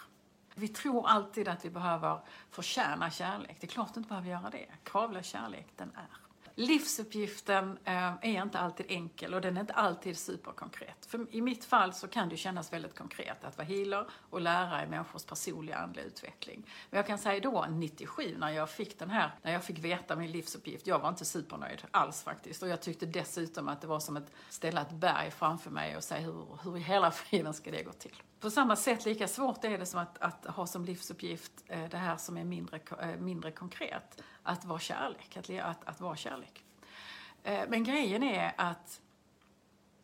Vi 0.56 0.68
tror 0.68 1.08
alltid 1.08 1.48
att 1.48 1.66
vi 1.66 1.70
behöver 1.70 2.20
förtjäna 2.50 3.12
kärlek. 3.12 3.58
Det 3.60 3.68
är 3.68 3.72
klart 3.72 3.94
du 3.94 4.00
inte 4.00 4.10
behöver 4.10 4.30
göra 4.30 4.50
det. 4.50 4.68
Kravlös 4.84 5.26
kärlek, 5.26 5.68
den 5.76 5.92
är. 5.96 6.27
Livsuppgiften 6.60 7.78
eh, 7.84 8.14
är 8.22 8.44
inte 8.44 8.60
alltid 8.60 8.86
enkel 8.90 9.34
och 9.34 9.42
den 9.42 9.58
är 9.58 9.62
inte 9.62 9.74
alltid 9.74 10.18
superkonkret. 10.18 11.06
För 11.06 11.36
I 11.36 11.42
mitt 11.42 11.66
fall 11.66 11.94
så 11.94 12.08
kan 12.08 12.30
det 12.30 12.38
kännas 12.38 12.74
väldigt 12.74 12.98
konkret 12.98 13.44
att 13.44 13.58
vara 13.58 13.68
healer 13.68 14.08
och 14.30 14.42
lära 14.42 14.84
i 14.84 14.88
människors 14.88 15.26
personliga 15.26 15.78
andliga 15.78 16.06
utveckling. 16.06 16.66
Men 16.90 16.98
jag 16.98 17.08
kan 17.08 17.18
säga 17.18 17.40
då, 17.40 17.66
97, 17.70 18.36
när 18.38 18.50
jag 18.50 18.70
fick 18.70 19.00
den 19.00 19.10
här, 19.10 19.32
när 19.42 19.54
jag 19.54 19.64
fick 19.64 19.80
veta 19.80 20.16
min 20.16 20.32
livsuppgift, 20.32 20.88
jag 20.88 21.00
var 21.00 21.10
inte 21.10 21.26
supernöjd 21.26 21.84
alls 21.92 22.24
faktiskt. 22.24 22.64
Och 22.64 22.70
jag 22.70 22.82
tyckte 22.82 23.06
dessutom 23.06 23.68
att 23.68 23.82
det 23.82 23.88
var 23.88 24.00
som 24.00 24.18
att 24.18 24.32
ställa 24.50 24.82
ett 24.82 24.92
berg 24.92 25.32
framför 25.32 25.72
mig 25.72 25.98
och 25.98 26.04
säga 26.04 26.22
hur, 26.22 26.46
hur 26.64 26.78
i 26.78 26.80
hela 26.80 27.12
friden 27.12 27.54
ska 27.54 27.72
det 27.72 27.84
gå 27.84 27.92
till? 27.92 28.16
På 28.40 28.50
samma 28.50 28.76
sätt, 28.76 29.06
lika 29.06 29.28
svårt 29.28 29.64
är 29.64 29.78
det 29.78 29.86
som 29.86 30.00
att, 30.00 30.18
att 30.18 30.46
ha 30.46 30.68
som 30.68 30.86
livsuppgift 30.86 31.52
eh, 31.68 31.90
det 31.90 31.98
här 31.98 32.18
som 32.18 32.38
är 32.38 32.44
mindre, 32.44 32.80
eh, 33.02 33.20
mindre 33.20 33.52
konkret 33.52 34.22
att 34.48 34.66
vara 34.66 34.80
kärlek, 34.80 35.38
att, 35.38 35.50
att, 35.50 35.88
att 35.88 36.02
vara 36.02 36.16
kärlek. 36.16 36.64
Eh, 37.44 37.64
men 37.68 37.84
grejen 37.84 38.24
är 38.24 38.54
att, 38.58 39.02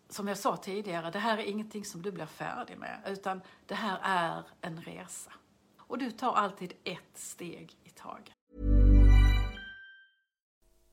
som 0.10 0.28
jag 0.28 0.38
sa 0.38 0.58
tidigare, 0.58 1.12
det 1.12 1.20
här 1.20 1.38
är 1.38 1.44
ingenting 1.44 1.86
som 1.86 2.02
du 2.02 2.12
blir 2.12 2.26
färdig 2.26 2.78
med, 2.78 3.02
utan 3.06 3.42
det 3.66 3.76
här 3.76 4.00
är 4.02 4.44
en 4.62 4.82
resa. 4.82 5.32
Och 5.78 5.98
du 5.98 6.12
tar 6.12 6.34
alltid 6.34 6.74
ett 6.84 7.18
steg 7.18 7.78
i 7.84 7.90
taget. 7.90 8.36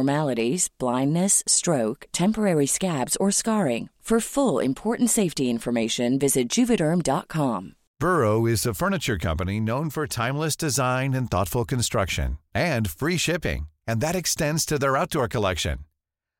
abnormalities, 0.00 0.68
blindness, 0.78 1.42
stroke, 1.46 2.06
temporary 2.12 2.66
scabs, 2.66 3.16
or 3.16 3.30
scarring. 3.30 3.88
For 4.10 4.20
full 4.20 4.58
important 4.58 5.10
safety 5.10 5.48
information, 5.48 6.18
visit 6.18 6.48
juvederm.com. 6.48 7.74
Burrow 8.00 8.46
is 8.46 8.66
a 8.66 8.74
furniture 8.74 9.18
company 9.18 9.60
known 9.60 9.90
for 9.90 10.06
timeless 10.06 10.56
design 10.56 11.14
and 11.14 11.30
thoughtful 11.30 11.64
construction 11.64 12.38
and 12.52 12.90
free 12.90 13.18
shipping, 13.18 13.68
and 13.86 14.00
that 14.00 14.16
extends 14.16 14.66
to 14.66 14.78
their 14.78 14.96
outdoor 14.96 15.28
collection. 15.28 15.78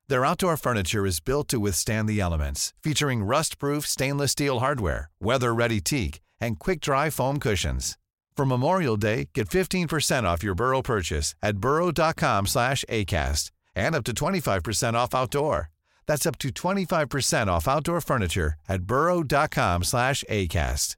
Their 0.09 0.25
outdoor 0.25 0.57
furniture 0.57 1.05
is 1.05 1.21
built 1.21 1.47
to 1.49 1.59
withstand 1.59 2.09
the 2.09 2.19
elements, 2.19 2.73
featuring 2.83 3.23
rust-proof 3.23 3.87
stainless 3.87 4.31
steel 4.31 4.59
hardware, 4.59 5.09
weather-ready 5.21 5.79
teak, 5.81 6.19
and 6.41 6.59
quick-dry 6.59 7.09
foam 7.09 7.39
cushions. 7.39 7.97
For 8.37 8.45
Memorial 8.45 8.97
Day, 8.97 9.29
get 9.33 9.49
15% 9.49 10.23
off 10.23 10.43
your 10.43 10.55
Burrow 10.55 10.81
purchase 10.81 11.35
at 11.43 11.57
burrow.com 11.57 12.47
slash 12.47 12.85
ACAST 12.89 13.51
and 13.75 13.95
up 13.95 14.03
to 14.05 14.13
25% 14.13 14.93
off 14.93 15.13
outdoor. 15.13 15.69
That's 16.07 16.25
up 16.25 16.37
to 16.39 16.49
25% 16.49 17.47
off 17.47 17.67
outdoor 17.67 18.01
furniture 18.01 18.55
at 18.67 18.81
burrow.com 18.83 19.83
slash 19.83 20.23
ACAST. 20.29 20.97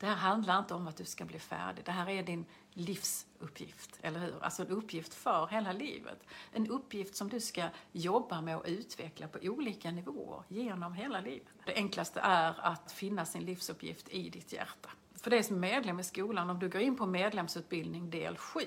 Det 0.00 0.06
här 0.06 0.16
handlar 0.16 0.58
inte 0.58 0.74
om 0.74 0.88
att 0.88 0.96
du 0.96 1.04
ska 1.04 1.24
bli 1.24 1.38
färdig. 1.38 1.84
Det 1.84 1.92
här 1.92 2.08
är 2.10 2.22
din 2.22 2.44
livsuppgift, 2.74 3.98
eller 4.02 4.20
hur? 4.20 4.44
Alltså 4.44 4.62
en 4.62 4.68
uppgift 4.68 5.14
för 5.14 5.46
hela 5.46 5.72
livet. 5.72 6.26
En 6.52 6.70
uppgift 6.70 7.16
som 7.16 7.28
du 7.28 7.40
ska 7.40 7.68
jobba 7.92 8.40
med 8.40 8.56
och 8.56 8.64
utveckla 8.66 9.28
på 9.28 9.38
olika 9.42 9.90
nivåer 9.90 10.42
genom 10.48 10.94
hela 10.94 11.20
livet. 11.20 11.48
Det 11.66 11.74
enklaste 11.74 12.20
är 12.20 12.54
att 12.60 12.92
finna 12.92 13.26
sin 13.26 13.44
livsuppgift 13.44 14.08
i 14.08 14.30
ditt 14.30 14.52
hjärta. 14.52 14.90
För 15.14 15.30
dig 15.30 15.42
som 15.42 15.60
medlem 15.60 16.00
i 16.00 16.04
skolan, 16.04 16.50
om 16.50 16.58
du 16.58 16.68
går 16.68 16.80
in 16.80 16.96
på 16.96 17.06
medlemsutbildning 17.06 18.10
del 18.10 18.36
7 18.36 18.60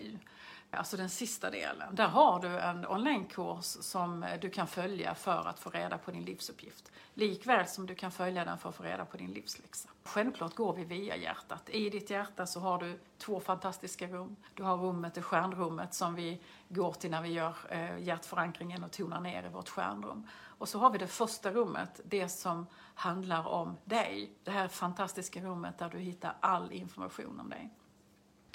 alltså 0.72 0.98
den 0.98 1.10
sista 1.10 1.50
delen. 1.50 1.96
Där 1.96 2.08
har 2.08 2.40
du 2.40 2.60
en 2.60 2.88
onlinekurs 2.88 3.66
som 3.66 4.26
du 4.42 4.50
kan 4.50 4.68
följa 4.68 5.16
för 5.16 5.48
att 5.48 5.60
få 5.60 5.70
reda 5.70 5.98
på 5.98 6.12
din 6.12 6.26
livsuppgift. 6.26 6.92
Likväl 7.14 7.68
som 7.68 7.86
du 7.86 7.96
kan 7.96 8.12
följa 8.12 8.46
den 8.46 8.58
för 8.58 8.70
att 8.70 8.76
få 8.76 8.84
reda 8.84 9.06
på 9.06 9.18
din 9.18 9.32
livsläxa. 9.32 9.90
Självklart 10.04 10.56
går 10.56 10.74
vi 10.74 10.84
via 10.84 11.16
hjärtat. 11.16 11.70
I 11.70 11.90
ditt 11.90 12.10
hjärta 12.10 12.46
så 12.46 12.60
har 12.60 12.78
du 12.78 13.00
två 13.18 13.40
fantastiska 13.40 14.08
rum. 14.08 14.36
Du 14.54 14.64
har 14.64 14.78
rummet, 14.78 15.14
det 15.14 15.22
stjärnrummet 15.22 15.94
som 15.94 16.16
vi 16.16 16.42
går 16.70 16.94
till 16.94 17.12
när 17.12 17.22
vi 17.22 17.30
gör 17.30 17.56
eh, 17.70 18.00
hjärtförankringen 18.00 18.84
och 18.84 18.92
tonar 18.92 19.20
ner 19.20 19.44
i 19.44 19.50
vårt 19.50 19.70
stjärnrum. 19.70 20.28
Och 20.58 20.70
så 20.70 20.80
har 20.80 20.90
vi 20.90 20.98
det 20.98 21.08
första 21.08 21.52
rummet, 21.52 22.02
det 22.06 22.30
som 22.30 22.68
handlar 22.96 23.48
om 23.48 23.78
dig. 23.86 24.32
Det 24.44 24.52
här 24.52 24.68
fantastiska 24.68 25.42
rummet 25.42 25.78
där 25.78 25.90
du 25.90 25.98
hittar 25.98 26.36
all 26.40 26.72
information 26.72 27.40
om 27.40 27.50
dig. 27.50 27.70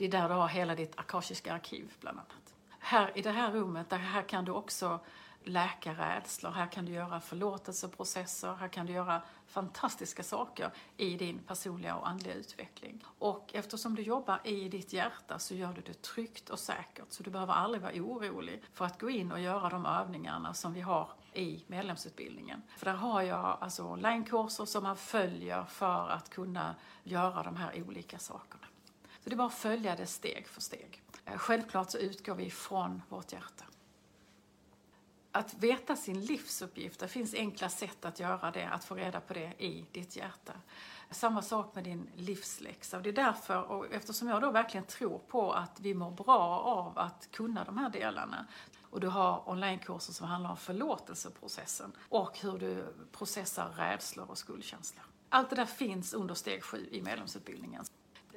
Det 0.03 0.07
är 0.07 0.11
där 0.11 0.29
du 0.29 0.35
har 0.35 0.49
hela 0.49 0.75
ditt 0.75 0.99
akashiska 0.99 1.55
arkiv 1.55 1.93
bland 2.01 2.19
annat. 2.19 2.55
Här 2.79 3.19
i 3.19 3.23
det 3.23 3.31
här 3.31 3.53
rummet, 3.53 3.91
där 3.91 3.99
här 3.99 4.23
kan 4.23 4.45
du 4.45 4.53
också 4.53 5.01
läka 5.43 5.93
rädslor, 5.93 6.51
här 6.51 6.67
kan 6.67 6.85
du 6.85 6.93
göra 6.93 7.21
förlåtelseprocesser, 7.21 8.55
här 8.55 8.69
kan 8.69 8.87
du 8.87 8.93
göra 8.93 9.23
fantastiska 9.47 10.23
saker 10.23 10.71
i 10.97 11.17
din 11.17 11.39
personliga 11.39 11.97
och 11.97 12.09
andliga 12.09 12.35
utveckling. 12.35 13.05
Och 13.19 13.51
eftersom 13.55 13.95
du 13.95 14.03
jobbar 14.03 14.41
i 14.45 14.69
ditt 14.69 14.93
hjärta 14.93 15.39
så 15.39 15.55
gör 15.55 15.73
du 15.73 15.81
det 15.81 16.03
tryggt 16.03 16.51
och 16.51 16.59
säkert, 16.59 17.07
så 17.09 17.23
du 17.23 17.31
behöver 17.31 17.53
aldrig 17.53 17.83
vara 17.83 17.95
orolig 17.95 18.63
för 18.73 18.85
att 18.85 19.01
gå 19.01 19.11
in 19.11 19.33
och 19.33 19.41
göra 19.41 19.69
de 19.69 19.87
övningarna 19.87 20.55
som 20.55 20.73
vi 20.73 20.81
har 20.81 21.09
i 21.33 21.65
medlemsutbildningen. 21.67 22.63
För 22.77 22.87
där 22.87 22.95
har 22.95 23.23
jag 23.23 23.59
alltså 23.61 23.83
onlinekurser 23.83 24.65
som 24.65 24.83
man 24.83 24.97
följer 24.97 25.65
för 25.65 26.09
att 26.09 26.31
kunna 26.31 26.75
göra 27.03 27.43
de 27.43 27.57
här 27.57 27.83
olika 27.83 28.19
sakerna. 28.19 28.67
Så 29.23 29.31
det 29.31 29.35
är 29.35 29.37
bara 29.37 29.47
att 29.47 29.55
följa 29.55 29.97
det 29.97 30.07
steg 30.07 30.49
för 30.49 30.61
steg. 30.61 31.03
Eh, 31.25 31.37
självklart 31.37 31.91
så 31.91 31.99
utgår 31.99 32.35
vi 32.35 32.51
från 32.51 33.03
vårt 33.09 33.33
hjärta. 33.33 33.65
Att 35.33 35.55
veta 35.55 35.97
sin 35.97 36.21
livsuppgift, 36.25 37.01
det 37.01 37.09
finns 37.09 37.35
enkla 37.35 37.69
sätt 37.69 38.05
att 38.05 38.21
göra 38.21 38.51
det, 38.51 38.69
att 38.69 38.85
få 38.85 38.95
reda 38.95 39.21
på 39.21 39.35
det 39.35 39.53
i 39.59 39.87
ditt 39.93 40.17
hjärta. 40.17 40.53
Samma 41.11 41.43
sak 41.43 41.75
med 41.75 41.85
din 41.85 42.11
livsläxa. 42.17 43.01
Det 43.01 43.09
är 43.09 43.13
därför, 43.13 43.63
och 43.63 43.93
eftersom 43.93 44.29
jag 44.29 44.43
då 44.43 44.51
verkligen 44.51 44.87
tror 44.87 45.19
på 45.19 45.53
att 45.53 45.81
vi 45.81 45.95
mår 45.95 46.11
bra 46.11 46.61
av 46.61 46.99
att 46.99 47.29
kunna 47.31 47.65
de 47.65 47.79
här 47.79 47.91
delarna, 47.91 48.47
och 48.91 49.01
du 49.01 49.09
har 49.09 49.49
onlinekurser 49.51 50.13
som 50.13 50.27
handlar 50.27 50.51
om 50.51 50.57
förlåtelseprocessen 50.57 51.93
och 52.09 52.39
hur 52.39 52.59
du 52.59 52.95
processar 53.13 53.69
rädslor 53.77 54.31
och 54.31 54.39
skuldkänslor. 54.39 55.05
Allt 55.29 55.51
det 55.51 55.57
där 55.57 55.67
finns 55.67 56.15
under 56.15 56.35
steg 56.35 56.65
sju 56.65 56.89
i 56.91 57.03
medlemsutbildningen 57.03 57.85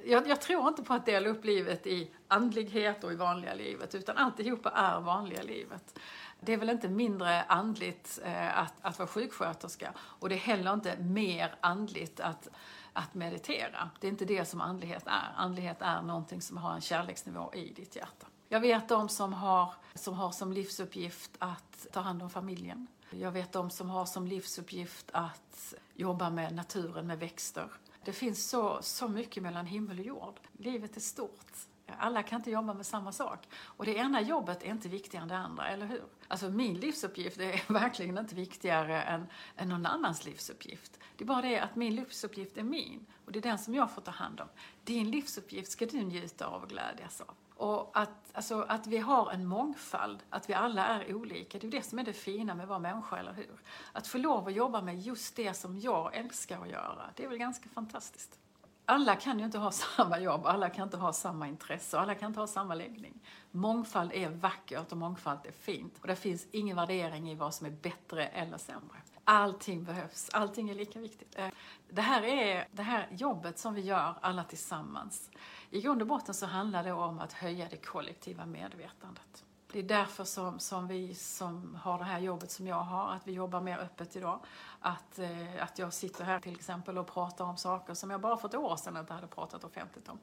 jag, 0.06 0.28
jag, 0.28 0.40
tror 0.40 0.68
inte 0.68 0.82
på 0.82 0.94
att 0.94 1.06
dela 1.06 1.28
upp 1.28 1.44
livet 1.44 1.86
i 1.86 2.10
andlighet 2.28 3.04
och 3.04 3.12
i 3.12 3.16
vanliga 3.16 3.54
livet, 3.54 3.94
utan 3.94 4.16
alltihopa 4.16 4.70
är 4.70 5.00
vanliga 5.00 5.42
livet. 5.42 5.98
Det 6.40 6.52
är 6.52 6.56
väl 6.56 6.70
inte 6.70 6.88
mindre 6.88 7.42
andligt 7.42 8.18
eh, 8.24 8.58
att, 8.58 8.74
att 8.80 8.98
vara 8.98 9.08
sjuksköterska 9.08 9.92
och 9.98 10.28
det 10.28 10.34
är 10.34 10.38
heller 10.38 10.72
inte 10.72 10.96
mer 10.96 11.54
andligt 11.60 12.20
att, 12.20 12.48
att 12.92 13.14
meditera. 13.14 13.90
Det 14.00 14.06
är 14.06 14.10
inte 14.10 14.24
det 14.24 14.44
som 14.44 14.60
andlighet 14.60 15.06
är. 15.06 15.32
Andlighet 15.36 15.76
är 15.80 16.02
någonting 16.02 16.42
som 16.42 16.56
har 16.56 16.74
en 16.74 16.80
kärleksnivå 16.80 17.54
i 17.54 17.72
ditt 17.72 17.96
hjärta. 17.96 18.26
Jag 18.48 18.60
vet 18.60 18.88
de 18.88 19.08
som 19.08 19.32
har, 19.32 19.74
som 19.94 20.14
har 20.14 20.30
som 20.30 20.52
livsuppgift 20.52 21.30
att 21.38 21.86
ta 21.92 22.00
hand 22.00 22.22
om 22.22 22.30
familjen. 22.30 22.86
Jag 23.10 23.30
vet 23.30 23.52
de 23.52 23.70
som 23.70 23.90
har 23.90 24.06
som 24.06 24.26
livsuppgift 24.26 25.10
att 25.12 25.74
jobba 25.94 26.30
med 26.30 26.54
naturen, 26.54 27.06
med 27.06 27.18
växter. 27.18 27.68
Det 28.06 28.12
finns 28.12 28.48
så, 28.48 28.78
så 28.82 29.08
mycket 29.08 29.42
mellan 29.42 29.66
himmel 29.66 29.98
och 29.98 30.04
jord. 30.04 30.40
Livet 30.58 30.96
är 30.96 31.00
stort. 31.00 31.52
Alla 31.98 32.22
kan 32.22 32.40
inte 32.40 32.50
jobba 32.50 32.74
med 32.74 32.86
samma 32.86 33.12
sak. 33.12 33.48
Och 33.54 33.84
det 33.84 33.94
ena 33.94 34.20
jobbet 34.20 34.62
är 34.62 34.70
inte 34.70 34.88
viktigare 34.88 35.22
än 35.22 35.28
det 35.28 35.36
andra, 35.36 35.68
eller 35.68 35.86
hur? 35.86 36.04
Alltså 36.28 36.50
min 36.50 36.80
livsuppgift 36.80 37.40
är 37.40 37.72
verkligen 37.72 38.18
inte 38.18 38.34
viktigare 38.34 39.02
än, 39.02 39.26
än 39.56 39.68
någon 39.68 39.86
annans 39.86 40.24
livsuppgift. 40.24 40.98
Det 41.16 41.24
är 41.24 41.26
bara 41.26 41.42
det 41.42 41.58
att 41.60 41.76
min 41.76 41.94
livsuppgift 41.94 42.56
är 42.56 42.62
min 42.62 43.06
och 43.24 43.32
det 43.32 43.38
är 43.38 43.42
den 43.42 43.58
som 43.58 43.74
jag 43.74 43.90
får 43.90 44.02
ta 44.02 44.10
hand 44.10 44.40
om. 44.40 44.48
Din 44.84 45.10
livsuppgift 45.10 45.70
ska 45.72 45.86
du 45.86 46.02
njuta 46.02 46.46
av 46.46 46.62
och 46.62 46.68
glädjas 46.68 47.20
av. 47.20 47.34
Och 47.56 47.90
att, 47.94 48.10
alltså, 48.32 48.62
att 48.68 48.86
vi 48.86 48.98
har 48.98 49.30
en 49.30 49.46
mångfald, 49.46 50.22
att 50.30 50.50
vi 50.50 50.54
alla 50.54 50.86
är 50.86 51.14
olika, 51.14 51.58
det 51.58 51.66
är 51.66 51.70
ju 51.70 51.78
det 51.78 51.82
som 51.82 51.98
är 51.98 52.04
det 52.04 52.12
fina 52.12 52.54
med 52.54 52.62
att 52.62 52.68
vara 52.68 52.78
människa, 52.78 53.16
eller 53.16 53.32
hur? 53.32 53.60
Att 53.92 54.06
få 54.06 54.18
lov 54.18 54.46
att 54.46 54.54
jobba 54.54 54.80
med 54.82 55.00
just 55.00 55.36
det 55.36 55.54
som 55.54 55.78
jag 55.78 56.14
älskar 56.16 56.62
att 56.62 56.68
göra, 56.68 57.10
det 57.14 57.24
är 57.24 57.28
väl 57.28 57.38
ganska 57.38 57.68
fantastiskt. 57.68 58.38
Alla 58.84 59.16
kan 59.16 59.38
ju 59.38 59.44
inte 59.44 59.58
ha 59.58 59.70
samma 59.96 60.20
jobb, 60.20 60.46
alla 60.46 60.70
kan 60.70 60.84
inte 60.84 60.96
ha 60.96 61.12
samma 61.12 61.48
intresse, 61.48 61.98
alla 61.98 62.14
kan 62.14 62.28
inte 62.28 62.40
ha 62.40 62.46
samma 62.46 62.74
läggning. 62.74 63.20
Mångfald 63.50 64.12
är 64.12 64.28
vackert 64.28 64.92
och 64.92 64.98
mångfald 64.98 65.38
är 65.44 65.52
fint. 65.52 65.98
Och 66.00 66.06
det 66.06 66.16
finns 66.16 66.46
ingen 66.50 66.76
värdering 66.76 67.30
i 67.30 67.34
vad 67.34 67.54
som 67.54 67.66
är 67.66 67.70
bättre 67.70 68.26
eller 68.26 68.58
sämre. 68.58 68.96
Allting 69.28 69.84
behövs, 69.84 70.30
allting 70.32 70.70
är 70.70 70.74
lika 70.74 70.98
viktigt. 70.98 71.38
Eh, 71.38 71.48
det 71.88 72.02
här 72.02 72.22
är 72.22 72.68
det 72.72 72.82
här 72.82 73.08
jobbet 73.10 73.58
som 73.58 73.74
vi 73.74 73.80
gör 73.80 74.14
alla 74.20 74.44
tillsammans. 74.44 75.30
I 75.70 75.80
grund 75.80 76.02
och 76.02 76.08
botten 76.08 76.34
så 76.34 76.46
handlar 76.46 76.84
det 76.84 76.92
om 76.92 77.18
att 77.18 77.32
höja 77.32 77.68
det 77.70 77.76
kollektiva 77.76 78.46
medvetandet. 78.46 79.44
Det 79.72 79.78
är 79.78 79.82
därför 79.82 80.24
som, 80.24 80.58
som 80.58 80.86
vi 80.86 81.14
som 81.14 81.74
har 81.82 81.98
det 81.98 82.04
här 82.04 82.18
jobbet 82.18 82.50
som 82.50 82.66
jag 82.66 82.80
har, 82.80 83.12
att 83.12 83.26
vi 83.26 83.32
jobbar 83.32 83.60
mer 83.60 83.78
öppet 83.78 84.16
idag. 84.16 84.40
Att, 84.80 85.18
eh, 85.18 85.62
att 85.62 85.78
jag 85.78 85.92
sitter 85.92 86.24
här 86.24 86.40
till 86.40 86.54
exempel 86.54 86.98
och 86.98 87.06
pratar 87.06 87.44
om 87.44 87.56
saker 87.56 87.94
som 87.94 88.10
jag 88.10 88.20
bara 88.20 88.36
för 88.36 88.48
ett 88.48 88.54
år 88.54 88.76
sedan 88.76 88.96
inte 88.96 89.14
hade 89.14 89.26
pratat 89.26 89.64
offentligt 89.64 90.08
om. 90.08 90.18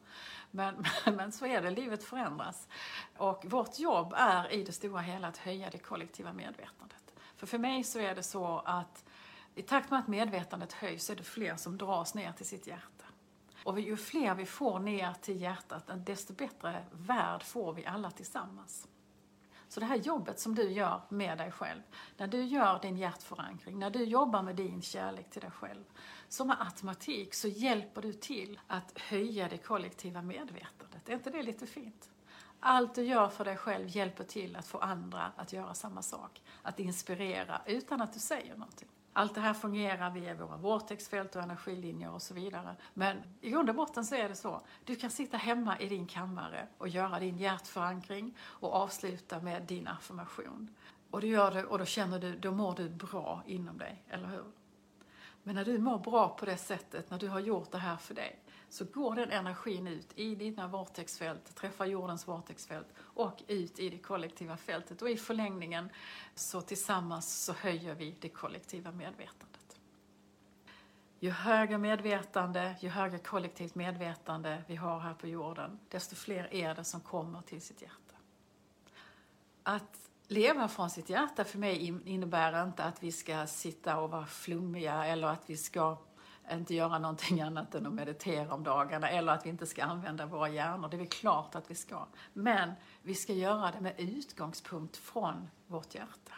Men, 0.51 0.85
men 1.05 1.31
så 1.31 1.45
är 1.45 1.61
det, 1.61 1.71
livet 1.71 2.03
förändras. 2.03 2.67
Och 3.17 3.45
vårt 3.45 3.79
jobb 3.79 4.13
är 4.17 4.53
i 4.53 4.63
det 4.63 4.71
stora 4.71 5.01
hela 5.01 5.27
att 5.27 5.37
höja 5.37 5.69
det 5.69 5.77
kollektiva 5.77 6.33
medvetandet. 6.33 7.02
För 7.43 7.47
för 7.47 7.57
mig 7.57 7.83
så 7.83 7.99
är 7.99 8.15
det 8.15 8.23
så 8.23 8.61
att 8.65 9.03
i 9.55 9.61
takt 9.61 9.91
med 9.91 9.99
att 9.99 10.07
medvetandet 10.07 10.73
höjs 10.73 11.05
så 11.05 11.11
är 11.11 11.15
det 11.15 11.23
fler 11.23 11.55
som 11.55 11.77
dras 11.77 12.13
ner 12.13 12.31
till 12.31 12.45
sitt 12.45 12.67
hjärta. 12.67 13.05
Och 13.63 13.79
ju 13.79 13.97
fler 13.97 14.35
vi 14.35 14.45
får 14.45 14.79
ner 14.79 15.13
till 15.21 15.41
hjärtat, 15.41 15.89
desto 16.05 16.33
bättre 16.33 16.85
värld 16.91 17.43
får 17.43 17.73
vi 17.73 17.85
alla 17.85 18.11
tillsammans. 18.11 18.87
Så 19.67 19.79
det 19.79 19.85
här 19.85 19.95
jobbet 19.95 20.39
som 20.39 20.55
du 20.55 20.71
gör 20.71 21.01
med 21.09 21.37
dig 21.37 21.51
själv, 21.51 21.81
när 22.17 22.27
du 22.27 22.43
gör 22.43 22.79
din 22.81 22.97
hjärtförankring, 22.97 23.79
när 23.79 23.89
du 23.89 24.03
jobbar 24.03 24.41
med 24.41 24.55
din 24.55 24.81
kärlek 24.81 25.29
till 25.29 25.41
dig 25.41 25.51
själv, 25.51 25.83
som 26.27 26.47
med 26.47 26.57
automatik 26.59 27.33
så 27.33 27.47
hjälper 27.47 28.01
du 28.01 28.13
till 28.13 28.59
att 28.67 28.99
höja 28.99 29.49
det 29.49 29.57
kollektiva 29.57 30.21
medvetandet. 30.21 31.09
Är 31.09 31.13
inte 31.13 31.29
det 31.29 31.43
lite 31.43 31.67
fint? 31.67 32.09
Allt 32.65 32.95
du 32.95 33.03
gör 33.03 33.29
för 33.29 33.45
dig 33.45 33.57
själv 33.57 33.87
hjälper 33.89 34.23
till 34.23 34.55
att 34.55 34.67
få 34.67 34.77
andra 34.77 35.31
att 35.35 35.53
göra 35.53 35.73
samma 35.73 36.01
sak. 36.01 36.41
Att 36.61 36.79
inspirera 36.79 37.61
utan 37.65 38.01
att 38.01 38.13
du 38.13 38.19
säger 38.19 38.55
någonting. 38.55 38.87
Allt 39.13 39.35
det 39.35 39.41
här 39.41 39.53
fungerar 39.53 40.11
via 40.11 40.35
våra 40.35 40.57
vortexfält 40.57 41.35
och 41.35 41.41
energilinjer 41.41 42.11
och 42.11 42.21
så 42.21 42.33
vidare. 42.33 42.75
Men 42.93 43.17
i 43.41 43.49
grund 43.49 43.69
och 43.69 43.75
botten 43.75 44.05
så 44.05 44.15
är 44.15 44.29
det 44.29 44.35
så. 44.35 44.61
Du 44.83 44.95
kan 44.95 45.09
sitta 45.09 45.37
hemma 45.37 45.79
i 45.79 45.89
din 45.89 46.07
kammare 46.07 46.67
och 46.77 46.87
göra 46.87 47.19
din 47.19 47.37
hjärtförankring 47.37 48.37
och 48.41 48.73
avsluta 48.73 49.39
med 49.39 49.63
din 49.63 49.87
affirmation. 49.87 50.75
Och 51.11 51.21
du 51.21 51.27
gör 51.27 51.51
det 51.51 51.65
och 51.65 51.79
då 51.79 51.85
känner 51.85 52.19
du, 52.19 52.37
då 52.37 52.51
mår 52.51 52.75
du 52.75 52.89
bra 52.89 53.43
inom 53.45 53.77
dig, 53.77 54.03
eller 54.09 54.27
hur? 54.27 54.45
Men 55.43 55.55
när 55.55 55.65
du 55.65 55.77
mår 55.77 55.99
bra 55.99 56.29
på 56.29 56.45
det 56.45 56.57
sättet, 56.57 57.09
när 57.09 57.19
du 57.19 57.27
har 57.27 57.39
gjort 57.39 57.71
det 57.71 57.77
här 57.77 57.97
för 57.97 58.13
dig, 58.13 58.42
så 58.73 58.85
går 58.85 59.15
den 59.15 59.31
energin 59.31 59.87
ut 59.87 60.07
i 60.15 60.35
dina 60.35 60.67
vortexfält, 60.67 61.55
träffar 61.55 61.85
jordens 61.85 62.27
vortexfält 62.27 62.87
och 62.99 63.43
ut 63.47 63.79
i 63.79 63.89
det 63.89 63.97
kollektiva 63.97 64.57
fältet. 64.57 65.01
Och 65.01 65.09
i 65.09 65.17
förlängningen 65.17 65.89
så 66.35 66.61
tillsammans 66.61 67.43
så 67.43 67.53
höjer 67.53 67.95
vi 67.95 68.15
det 68.19 68.29
kollektiva 68.29 68.91
medvetandet. 68.91 69.79
Ju 71.19 71.29
högre 71.29 71.77
medvetande, 71.77 72.75
ju 72.79 72.89
högre 72.89 73.17
kollektivt 73.17 73.75
medvetande 73.75 74.63
vi 74.67 74.75
har 74.75 74.99
här 74.99 75.13
på 75.13 75.27
jorden, 75.27 75.79
desto 75.89 76.15
fler 76.15 76.53
är 76.53 76.75
det 76.75 76.83
som 76.83 77.01
kommer 77.01 77.41
till 77.41 77.61
sitt 77.61 77.81
hjärta. 77.81 78.15
Att 79.63 80.09
leva 80.27 80.67
från 80.67 80.89
sitt 80.89 81.09
hjärta 81.09 81.43
för 81.43 81.57
mig 81.57 82.01
innebär 82.05 82.63
inte 82.63 82.83
att 82.83 83.03
vi 83.03 83.11
ska 83.11 83.47
sitta 83.47 83.99
och 83.99 84.09
vara 84.09 84.25
flummiga 84.25 85.05
eller 85.05 85.27
att 85.27 85.49
vi 85.49 85.57
ska 85.57 85.97
inte 86.51 86.75
göra 86.75 86.99
någonting 86.99 87.41
annat 87.41 87.75
än 87.75 87.85
att 87.85 87.93
meditera 87.93 88.53
om 88.53 88.63
dagarna 88.63 89.09
eller 89.09 89.33
att 89.33 89.45
vi 89.45 89.49
inte 89.49 89.65
ska 89.65 89.83
använda 89.83 90.25
våra 90.25 90.49
hjärnor. 90.49 90.87
Det 90.89 90.95
är 90.95 90.99
väl 90.99 91.07
klart 91.07 91.55
att 91.55 91.71
vi 91.71 91.75
ska. 91.75 92.07
Men 92.33 92.71
vi 93.01 93.15
ska 93.15 93.33
göra 93.33 93.71
det 93.71 93.81
med 93.81 93.93
utgångspunkt 93.97 94.97
från 94.97 95.49
vårt 95.67 95.95
hjärta. 95.95 96.33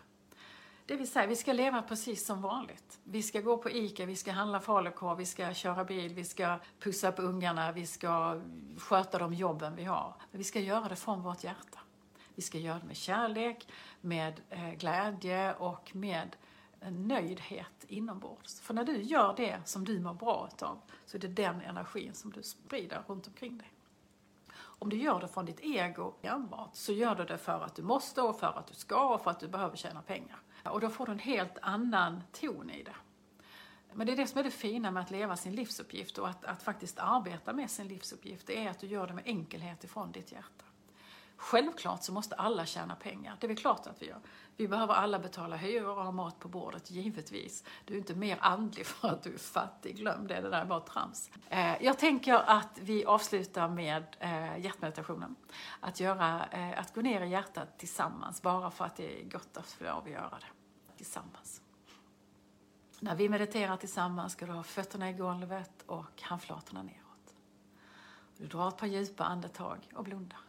Det 0.87 0.95
vill 0.95 1.11
säga, 1.11 1.27
vi 1.27 1.35
ska 1.35 1.53
leva 1.53 1.81
precis 1.81 2.25
som 2.25 2.41
vanligt. 2.41 2.99
Vi 3.03 3.23
ska 3.23 3.41
gå 3.41 3.57
på 3.57 3.69
ICA, 3.69 4.05
vi 4.05 4.15
ska 4.15 4.31
handla 4.31 4.59
falukorv, 4.59 5.17
vi 5.17 5.25
ska 5.25 5.53
köra 5.53 5.83
bil, 5.83 6.13
vi 6.13 6.23
ska 6.23 6.59
pussa 6.79 7.09
upp 7.09 7.19
ungarna, 7.19 7.71
vi 7.71 7.85
ska 7.85 8.41
sköta 8.77 9.17
de 9.17 9.33
jobben 9.33 9.75
vi 9.75 9.83
har. 9.83 10.13
Men 10.31 10.37
vi 10.37 10.43
ska 10.43 10.59
göra 10.59 10.89
det 10.89 10.95
från 10.95 11.21
vårt 11.21 11.43
hjärta. 11.43 11.79
Vi 12.35 12.41
ska 12.41 12.57
göra 12.57 12.79
det 12.79 12.85
med 12.85 12.97
kärlek, 12.97 13.67
med 14.01 14.41
eh, 14.49 14.71
glädje 14.71 15.53
och 15.53 15.95
med 15.95 16.35
nöjdhet 16.91 17.85
inombords. 17.87 18.61
För 18.61 18.73
när 18.73 18.83
du 18.83 19.01
gör 19.01 19.33
det 19.37 19.61
som 19.65 19.85
du 19.85 19.99
mår 19.99 20.13
bra 20.13 20.49
utav 20.53 20.81
så 21.05 21.17
är 21.17 21.21
det 21.21 21.27
den 21.27 21.61
energin 21.61 22.13
som 22.13 22.31
du 22.31 22.43
sprider 22.43 23.03
runt 23.07 23.27
omkring 23.27 23.57
dig. 23.57 23.71
Om 24.57 24.89
du 24.89 24.97
gör 24.97 25.19
det 25.19 25.27
från 25.27 25.45
ditt 25.45 25.59
ego 25.59 26.13
enbart 26.21 26.75
så 26.75 26.93
gör 26.93 27.15
du 27.15 27.25
det 27.25 27.37
för 27.37 27.61
att 27.61 27.75
du 27.75 27.83
måste 27.83 28.21
och 28.21 28.39
för 28.39 28.59
att 28.59 28.67
du 28.67 28.73
ska 28.73 29.13
och 29.13 29.23
för 29.23 29.31
att 29.31 29.39
du 29.39 29.47
behöver 29.47 29.77
tjäna 29.77 30.01
pengar. 30.01 30.37
Och 30.63 30.81
då 30.81 30.89
får 30.89 31.05
du 31.05 31.11
en 31.11 31.19
helt 31.19 31.57
annan 31.61 32.23
ton 32.31 32.69
i 32.69 32.83
det. 32.83 32.95
Men 33.93 34.07
det 34.07 34.13
är 34.13 34.17
det 34.17 34.27
som 34.27 34.39
är 34.39 34.43
det 34.43 34.51
fina 34.51 34.91
med 34.91 35.03
att 35.03 35.11
leva 35.11 35.35
sin 35.37 35.55
livsuppgift 35.55 36.17
och 36.17 36.29
att, 36.29 36.45
att 36.45 36.63
faktiskt 36.63 36.99
arbeta 36.99 37.53
med 37.53 37.71
sin 37.71 37.87
livsuppgift. 37.87 38.47
Det 38.47 38.65
är 38.65 38.69
att 38.69 38.79
du 38.79 38.87
gör 38.87 39.07
det 39.07 39.13
med 39.13 39.23
enkelhet 39.25 39.83
ifrån 39.83 40.11
ditt 40.11 40.31
hjärta. 40.31 40.64
Självklart 41.37 42.03
så 42.03 42.13
måste 42.13 42.35
alla 42.35 42.65
tjäna 42.65 42.95
pengar, 42.95 43.37
det 43.39 43.45
är 43.45 43.47
väl 43.47 43.57
klart 43.57 43.87
att 43.87 44.01
vi 44.01 44.07
gör. 44.07 44.19
Vi 44.57 44.67
behöver 44.67 44.93
alla 44.93 45.19
betala 45.19 45.55
hyror 45.55 45.97
och 45.97 46.03
ha 46.03 46.11
mat 46.11 46.39
på 46.39 46.47
bordet, 46.47 46.91
givetvis. 46.91 47.63
Du 47.85 47.93
är 47.93 47.97
inte 47.97 48.15
mer 48.15 48.37
andlig 48.41 48.85
för 48.85 49.07
att 49.07 49.23
du 49.23 49.33
är 49.33 49.37
fattig, 49.37 49.95
glöm 49.97 50.27
det, 50.27 50.41
det 50.41 50.49
där 50.49 50.61
är 50.61 50.65
bara 50.65 50.79
trams. 50.79 51.31
Eh, 51.49 51.83
jag 51.83 51.99
tänker 51.99 52.33
att 52.33 52.79
vi 52.81 53.05
avslutar 53.05 53.69
med 53.69 54.03
eh, 54.19 54.57
hjärtmeditationen. 54.57 55.35
Att, 55.79 55.99
göra, 55.99 56.45
eh, 56.45 56.79
att 56.79 56.95
gå 56.95 57.01
ner 57.01 57.21
i 57.21 57.29
hjärtat 57.29 57.77
tillsammans, 57.77 58.41
bara 58.41 58.71
för 58.71 58.85
att 58.85 58.95
det 58.95 59.21
är 59.21 59.29
gott 59.29 59.57
att 59.57 59.71
få 59.71 59.83
lov 59.83 60.09
göra 60.09 60.37
det 60.39 60.97
tillsammans. 60.97 61.61
När 62.99 63.15
vi 63.15 63.29
mediterar 63.29 63.77
tillsammans 63.77 64.33
ska 64.33 64.45
du 64.45 64.51
ha 64.51 64.63
fötterna 64.63 65.09
i 65.09 65.13
golvet 65.13 65.83
och 65.85 66.21
handflatorna 66.21 66.83
neråt. 66.83 67.35
Du 68.37 68.47
drar 68.47 68.67
ett 68.67 68.77
par 68.77 68.87
djupa 68.87 69.23
andetag 69.23 69.89
och 69.95 70.03
blundar. 70.03 70.44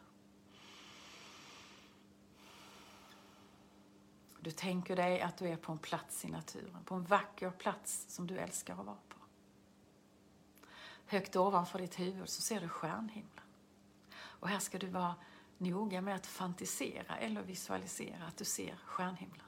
Du 4.47 4.53
tänker 4.53 4.97
dig 4.97 5.21
att 5.21 5.37
du 5.37 5.49
är 5.49 5.57
på 5.57 5.73
en 5.73 5.79
plats 5.79 6.25
i 6.25 6.29
naturen, 6.29 6.85
på 6.85 6.95
en 6.95 7.05
vacker 7.05 7.51
plats 7.51 8.07
som 8.09 8.27
du 8.27 8.39
älskar 8.39 8.73
att 8.81 8.87
vara 8.87 8.97
på. 9.09 9.17
Högt 11.07 11.37
ovanför 11.37 11.79
ditt 11.79 11.99
huvud 11.99 12.29
så 12.29 12.43
ser 12.43 12.61
du 12.61 12.69
stjärnhimlen. 12.69 13.45
Och 14.15 14.49
här 14.49 14.59
ska 14.59 14.79
du 14.79 14.87
vara 14.87 15.15
noga 15.59 16.01
med 16.01 16.15
att 16.15 16.27
fantisera 16.27 17.17
eller 17.17 17.43
visualisera 17.43 18.25
att 18.27 18.37
du 18.37 18.45
ser 18.45 18.77
stjärnhimlen. 18.85 19.47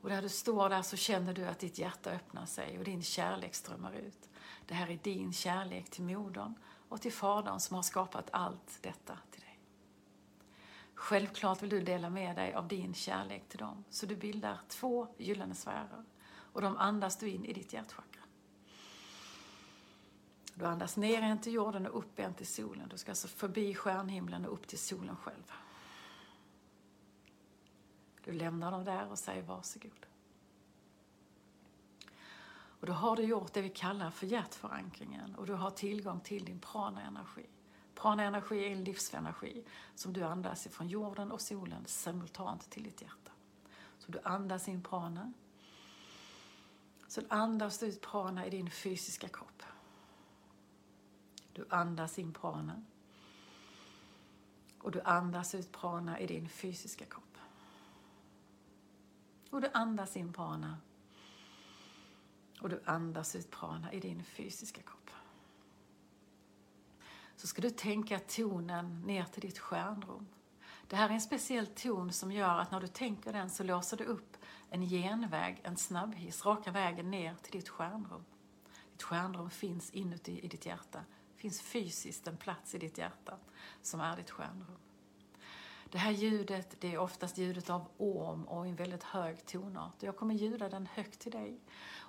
Och 0.00 0.08
där 0.08 0.22
du 0.22 0.28
står 0.28 0.68
där 0.68 0.82
så 0.82 0.96
känner 0.96 1.34
du 1.34 1.46
att 1.46 1.58
ditt 1.58 1.78
hjärta 1.78 2.10
öppnar 2.10 2.46
sig 2.46 2.78
och 2.78 2.84
din 2.84 3.02
kärlek 3.02 3.54
strömmar 3.54 3.92
ut. 3.92 4.28
Det 4.66 4.74
här 4.74 4.90
är 4.90 4.98
din 5.02 5.32
kärlek 5.32 5.90
till 5.90 6.04
modern 6.04 6.54
och 6.88 7.00
till 7.00 7.12
fadern 7.12 7.60
som 7.60 7.74
har 7.74 7.82
skapat 7.82 8.28
allt 8.32 8.78
detta. 8.80 9.18
Självklart 11.04 11.62
vill 11.62 11.70
du 11.70 11.80
dela 11.80 12.10
med 12.10 12.36
dig 12.36 12.54
av 12.54 12.68
din 12.68 12.94
kärlek 12.94 13.48
till 13.48 13.58
dem. 13.58 13.84
Så 13.90 14.06
du 14.06 14.16
bildar 14.16 14.60
två 14.68 15.08
gyllene 15.18 15.54
sfärer. 15.54 16.04
Och 16.26 16.60
de 16.60 16.76
andas 16.76 17.18
du 17.18 17.28
in 17.28 17.44
i 17.44 17.52
ditt 17.52 17.72
hjärtchakra. 17.72 18.22
Du 20.54 20.64
andas 20.64 20.96
ner 20.96 21.22
en 21.22 21.40
till 21.40 21.52
jorden 21.52 21.86
och 21.86 21.98
upp 21.98 22.18
en 22.18 22.34
till 22.34 22.46
solen. 22.46 22.88
Du 22.88 22.98
ska 22.98 23.12
alltså 23.12 23.28
förbi 23.28 23.74
stjärnhimlen 23.74 24.46
och 24.46 24.52
upp 24.52 24.66
till 24.66 24.78
solen 24.78 25.16
själv. 25.16 25.52
Du 28.24 28.32
lämnar 28.32 28.70
dem 28.70 28.84
där 28.84 29.10
och 29.10 29.18
säger 29.18 29.42
varsågod. 29.42 30.06
Och 32.54 32.86
då 32.86 32.92
har 32.92 33.16
du 33.16 33.22
gjort 33.22 33.52
det 33.52 33.62
vi 33.62 33.70
kallar 33.70 34.10
för 34.10 34.26
hjärtförankringen 34.26 35.34
och 35.34 35.46
du 35.46 35.52
har 35.52 35.70
tillgång 35.70 36.20
till 36.20 36.44
din 36.44 36.60
prana-energi. 36.60 37.46
Prana-energi 37.94 38.64
är 38.64 38.70
en 38.70 38.84
livsenergi 38.84 39.64
som 39.94 40.12
du 40.12 40.22
andas 40.22 40.66
ifrån 40.66 40.88
jorden 40.88 41.32
och 41.32 41.40
solen 41.40 41.86
simultant 41.86 42.70
till 42.70 42.82
ditt 42.82 43.02
hjärta. 43.02 43.32
Så 43.98 44.12
du 44.12 44.20
andas 44.24 44.68
in 44.68 44.82
prana. 44.82 45.32
Sen 47.06 47.26
andas 47.28 47.78
du 47.78 47.86
ut 47.86 48.00
prana 48.00 48.46
i 48.46 48.50
din 48.50 48.70
fysiska 48.70 49.28
kropp. 49.28 49.62
Du 51.52 51.66
andas 51.68 52.18
in 52.18 52.32
prana. 52.32 52.82
Och 54.78 54.90
du 54.90 55.00
andas 55.00 55.54
ut 55.54 55.72
prana 55.72 56.20
i 56.20 56.26
din 56.26 56.48
fysiska 56.48 57.04
kropp. 57.04 57.38
Och 59.50 59.60
du 59.60 59.70
andas 59.72 60.16
in 60.16 60.32
prana. 60.32 60.78
Och 62.60 62.68
du 62.68 62.82
andas 62.84 63.36
ut 63.36 63.50
prana 63.50 63.92
i 63.92 64.00
din 64.00 64.24
fysiska 64.24 64.82
kropp. 64.82 65.10
Så 67.36 67.46
ska 67.46 67.62
du 67.62 67.70
tänka 67.70 68.18
tonen 68.18 69.02
ner 69.02 69.24
till 69.24 69.42
ditt 69.42 69.58
stjärnrum. 69.58 70.26
Det 70.88 70.96
här 70.96 71.08
är 71.08 71.12
en 71.12 71.20
speciell 71.20 71.66
ton 71.66 72.12
som 72.12 72.32
gör 72.32 72.58
att 72.58 72.70
när 72.70 72.80
du 72.80 72.86
tänker 72.86 73.32
den 73.32 73.50
så 73.50 73.62
låser 73.62 73.96
du 73.96 74.04
upp 74.04 74.36
en 74.70 74.82
genväg, 74.82 75.60
en 75.64 75.76
snabbhiss, 75.76 76.46
raka 76.46 76.70
vägen 76.70 77.10
ner 77.10 77.34
till 77.42 77.52
ditt 77.52 77.68
stjärnrum. 77.68 78.24
Ditt 78.92 79.02
stjärnrum 79.02 79.50
finns 79.50 79.90
inuti 79.90 80.40
i 80.40 80.48
ditt 80.48 80.66
hjärta. 80.66 81.04
Det 81.34 81.40
finns 81.40 81.62
fysiskt 81.62 82.26
en 82.26 82.36
plats 82.36 82.74
i 82.74 82.78
ditt 82.78 82.98
hjärta 82.98 83.38
som 83.82 84.00
är 84.00 84.16
ditt 84.16 84.30
stjärnrum. 84.30 84.78
Det 85.90 85.98
här 85.98 86.10
ljudet 86.10 86.76
det 86.80 86.94
är 86.94 86.98
oftast 86.98 87.38
ljudet 87.38 87.70
av 87.70 87.88
orm 87.96 88.44
och 88.44 88.66
en 88.66 88.76
väldigt 88.76 89.02
hög 89.02 89.46
tonart. 89.46 90.02
Jag 90.02 90.16
kommer 90.16 90.34
ljuda 90.34 90.68
den 90.68 90.86
högt 90.86 91.20
till 91.20 91.32
dig. 91.32 91.60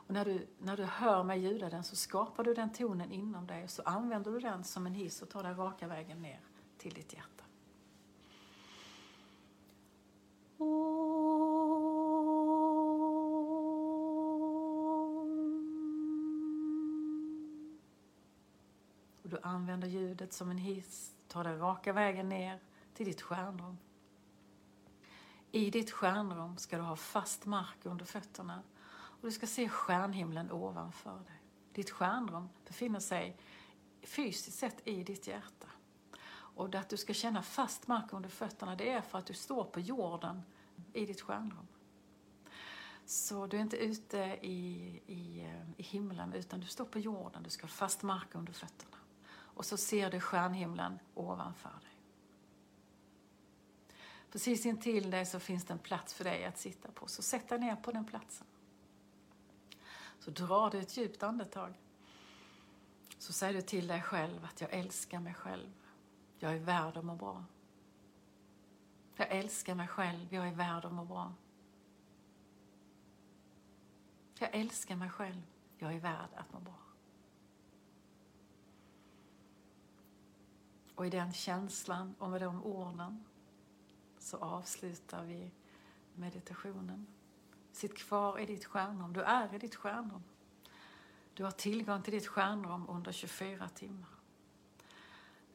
Och 0.08 0.14
när, 0.14 0.26
du, 0.26 0.48
när 0.60 0.78
du 0.78 0.84
hör 0.84 1.24
mig 1.24 1.40
ljuda 1.40 1.70
den 1.70 1.84
så 1.84 1.96
skapar 1.96 2.44
du 2.44 2.54
den 2.54 2.74
tonen 2.74 3.12
inom 3.12 3.48
dig 3.48 3.64
och 3.64 3.70
så 3.70 3.82
använder 3.82 4.32
du 4.32 4.40
den 4.40 4.64
som 4.64 4.86
en 4.86 4.94
hiss 4.94 5.22
och 5.22 5.30
tar 5.30 5.44
dig 5.44 5.54
raka 5.54 5.88
vägen 5.88 6.22
ner 6.22 6.40
till 6.78 6.94
ditt 6.94 7.14
hjärta. 7.14 7.44
Och 19.24 19.30
du 19.30 19.40
använder 19.42 19.88
ljudet 19.88 20.34
som 20.34 20.50
en 20.50 20.58
hiss, 20.58 21.16
tar 21.28 21.44
dig 21.44 21.58
raka 21.58 21.94
vägen 21.94 22.30
ner 22.30 22.60
till 22.94 23.06
ditt 23.06 23.22
stjärnrum. 23.22 23.78
I 25.52 25.70
ditt 25.70 25.92
stjärnrum 25.92 26.58
ska 26.58 26.78
du 26.78 26.84
ha 26.84 26.96
fast 26.96 27.46
mark 27.46 27.78
under 27.86 28.06
fötterna 28.06 28.64
och 29.26 29.32
du 29.32 29.36
ska 29.36 29.48
se 29.48 29.70
stjärnhimlen 29.70 30.52
ovanför 30.52 31.14
dig. 31.14 31.42
Ditt 31.74 31.90
stjärnrum 31.90 32.50
befinner 32.66 33.00
sig 33.00 33.38
fysiskt 34.02 34.58
sett 34.58 34.88
i 34.88 35.04
ditt 35.04 35.28
hjärta. 35.28 35.68
Och 36.32 36.76
att 36.76 36.90
du 36.90 36.98
ska 36.98 37.14
känna 37.14 37.42
fast 37.42 37.88
mark 37.88 38.14
under 38.14 38.30
fötterna 38.30 38.76
det 38.76 38.90
är 38.90 39.02
för 39.02 39.18
att 39.18 39.26
du 39.26 39.34
står 39.34 39.64
på 39.64 39.80
jorden 39.80 40.42
i 40.94 41.06
ditt 41.06 41.22
stjärnrum. 41.22 41.68
Så 43.06 43.48
du 43.48 43.58
är 43.58 43.62
inte 43.62 43.78
ute 43.78 44.18
i, 44.42 45.02
i, 45.06 45.46
eh, 45.46 45.70
i 45.78 45.84
himlen 45.84 46.34
utan 46.34 46.60
du 46.60 46.68
står 46.68 46.86
på 46.86 47.00
jorden, 47.00 47.44
du 47.44 47.50
ska 47.50 47.64
ha 47.64 47.70
fast 47.70 48.04
mark 48.04 48.36
under 48.36 48.54
fötterna. 48.54 48.98
Och 49.28 49.66
så 49.66 49.78
ser 49.78 50.12
du 50.12 50.20
stjärnhimlen 50.20 51.00
ovanför 51.14 51.80
dig. 51.82 52.00
Precis 54.32 54.66
intill 54.66 55.12
dig 55.12 55.26
så 55.26 55.40
finns 55.40 55.66
det 55.66 55.74
en 55.74 55.80
plats 55.80 56.14
för 56.14 56.24
dig 56.24 56.46
att 56.46 56.58
sitta 56.58 56.92
på, 56.92 57.08
så 57.08 57.22
sätt 57.22 57.50
dig 57.50 57.60
ner 57.60 57.76
på 57.76 57.92
den 57.92 58.06
platsen. 58.06 58.48
Så 60.26 60.32
drar 60.32 60.70
du 60.70 60.80
ett 60.80 60.98
djupt 60.98 61.24
andetag. 61.24 61.74
Så 63.18 63.34
säger 63.34 63.54
du 63.54 63.62
till 63.62 63.88
dig 63.88 64.02
själv 64.02 64.46
att 64.46 64.62
jag 64.62 64.74
älskar 64.74 65.20
mig 65.20 65.34
själv. 65.34 65.72
Jag 66.40 66.54
är 66.54 66.60
värd 66.60 66.98
att 66.98 67.06
må 67.06 67.16
bra. 67.16 67.46
Jag 69.16 69.32
älskar 69.32 69.76
mig 69.76 69.88
själv, 69.88 70.34
jag 70.34 70.48
är 70.48 70.56
värd 70.56 70.86
att 70.86 70.94
må 70.94 71.06
bra. 71.06 71.34
Jag 74.40 74.56
älskar 74.56 74.96
mig 74.96 75.10
själv, 75.10 75.42
jag 75.78 75.94
är 75.94 76.00
värd 76.00 76.30
att 76.36 76.54
må 76.54 76.60
bra. 76.60 76.80
Och 80.96 81.08
i 81.08 81.10
den 81.10 81.34
känslan 81.34 82.16
och 82.20 82.30
med 82.30 82.42
de 82.42 82.64
orden 82.64 83.24
så 84.20 84.38
avslutar 84.38 85.24
vi 85.24 85.52
meditationen. 86.14 87.15
Sitt 87.76 87.98
kvar 87.98 88.40
i 88.40 88.46
ditt 88.46 88.66
stjärnrum. 88.66 89.14
Du 89.14 89.22
är 89.22 89.56
i 89.56 89.58
ditt 89.58 89.76
stjärnrum. 89.76 90.24
Du 91.34 91.44
har 91.44 91.52
tillgång 91.52 92.02
till 92.02 92.14
ditt 92.14 92.28
stjärnrum 92.28 92.86
under 92.90 93.12
24 93.12 93.70
timmar. 93.70 94.10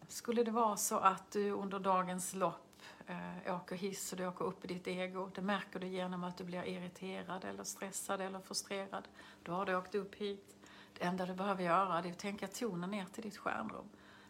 Skulle 0.09 0.44
det 0.44 0.50
vara 0.50 0.76
så 0.76 0.98
att 0.98 1.30
du 1.30 1.50
under 1.50 1.78
dagens 1.78 2.35
lopp 2.35 2.83
eh, 3.06 3.56
åker 3.56 3.76
hiss 3.76 4.12
och 4.12 4.18
du 4.18 4.26
åker 4.26 4.44
upp 4.44 4.64
i 4.64 4.68
ditt 4.68 4.87
ego, 4.87 5.30
det 5.35 5.42
märker 5.42 5.80
du 5.80 5.87
genom 5.87 6.24
att 6.24 6.37
du 6.37 6.44
blir 6.44 6.64
irriterad 6.64 7.44
eller 7.44 7.64
stressad 7.64 8.20
eller 8.20 8.40
frustrerad. 8.40 9.09
Då 9.42 9.52
har 9.52 9.66
du 9.66 9.76
åkt 9.76 9.94
upp 9.94 10.14
hit. 10.14 10.56
Det 10.98 11.04
enda 11.04 11.26
du 11.26 11.35
behöver 11.35 11.64
göra 11.64 11.98
är 11.98 12.11
att 12.11 12.18
tänka 12.18 12.46
tonen 12.46 12.90
ner 12.90 13.04
till 13.04 13.22
ditt 13.22 13.37
stjärnrum. 13.37 13.88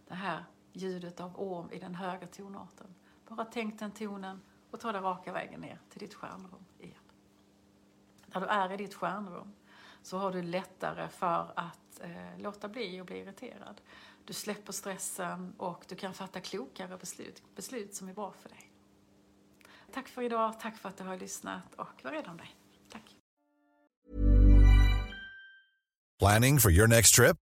Det 0.08 0.14
här 0.14 0.44
ljudet 0.72 1.20
av 1.20 1.40
orm 1.40 1.70
i 1.70 1.78
den 1.78 1.94
höga 1.94 2.26
tonarten. 2.26 2.94
Bara 3.28 3.44
tänk 3.44 3.78
den 3.78 3.90
tonen 3.90 4.40
och 4.70 4.80
ta 4.80 4.92
den 4.92 5.02
raka 5.02 5.32
vägen 5.32 5.60
ner 5.60 5.78
till 5.88 6.00
ditt 6.00 6.14
stjärnrum. 6.14 6.64
När 8.34 8.40
du 8.40 8.46
är 8.46 8.72
i 8.72 8.76
ditt 8.76 8.94
stjärnrum 8.94 9.52
så 10.02 10.18
har 10.18 10.32
du 10.32 10.42
lättare 10.42 11.08
för 11.08 11.52
att 11.56 12.00
eh, 12.00 12.38
låta 12.38 12.68
bli 12.68 13.00
och 13.00 13.06
bli 13.06 13.18
irriterad. 13.18 13.80
Du 14.24 14.32
släpper 14.32 14.72
stressen 14.72 15.54
och 15.58 15.84
du 15.88 15.94
kan 15.94 16.14
fatta 16.14 16.40
klokare 16.40 16.96
beslut, 16.96 17.42
beslut 17.56 17.94
som 17.94 18.08
är 18.08 18.14
bra 18.14 18.32
för 18.42 18.48
dig. 18.48 18.72
Tack 19.92 20.08
för 20.08 20.22
idag, 20.22 20.60
tack 20.60 20.76
för 20.76 20.88
att 20.88 20.96
du 20.96 21.04
har 21.04 21.16
lyssnat 21.16 21.74
och 21.74 22.04
var 22.04 22.10
rädd 22.10 22.26
om 22.28 22.36
dig. 22.36 22.56
Tack. 22.90 23.16
Planning 26.18 26.58
for 26.58 26.70
your 26.70 26.86
next 26.86 27.14
trip? 27.14 27.36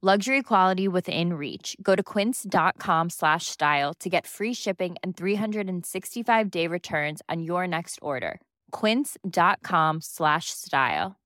Luxury 0.00 0.44
quality 0.44 0.86
within 0.86 1.32
reach. 1.32 1.76
Go 1.82 1.96
to 1.96 2.04
quince.com 2.04 3.10
slash 3.10 3.46
style 3.46 3.92
to 3.94 4.08
get 4.08 4.28
free 4.28 4.54
shipping 4.54 4.94
and 5.02 5.16
365 5.16 6.50
day 6.52 6.68
returns 6.68 7.20
on 7.28 7.42
your 7.42 7.66
next 7.66 7.98
order. 8.00 8.40
Quince.com 8.70 10.00
slash 10.00 10.50
style. 10.50 11.16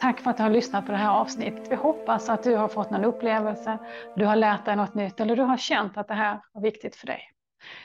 Tack 0.00 0.20
för 0.20 0.30
att 0.30 0.36
du 0.36 0.42
har 0.42 0.50
lyssnat 0.50 0.86
på 0.86 0.92
det 0.92 0.98
här 0.98 1.10
avsnittet. 1.10 1.72
Vi 1.72 1.76
hoppas 1.76 2.28
att 2.28 2.42
du 2.42 2.56
har 2.56 2.68
fått 2.68 2.90
någon 2.90 3.04
upplevelse, 3.04 3.78
du 4.16 4.24
har 4.26 4.36
lärt 4.36 4.64
dig 4.64 4.76
något 4.76 4.94
nytt 4.94 5.20
eller 5.20 5.36
du 5.36 5.42
har 5.42 5.56
känt 5.56 5.96
att 5.96 6.08
det 6.08 6.14
här 6.14 6.40
var 6.52 6.62
viktigt 6.62 6.96
för 6.96 7.06
dig. 7.06 7.33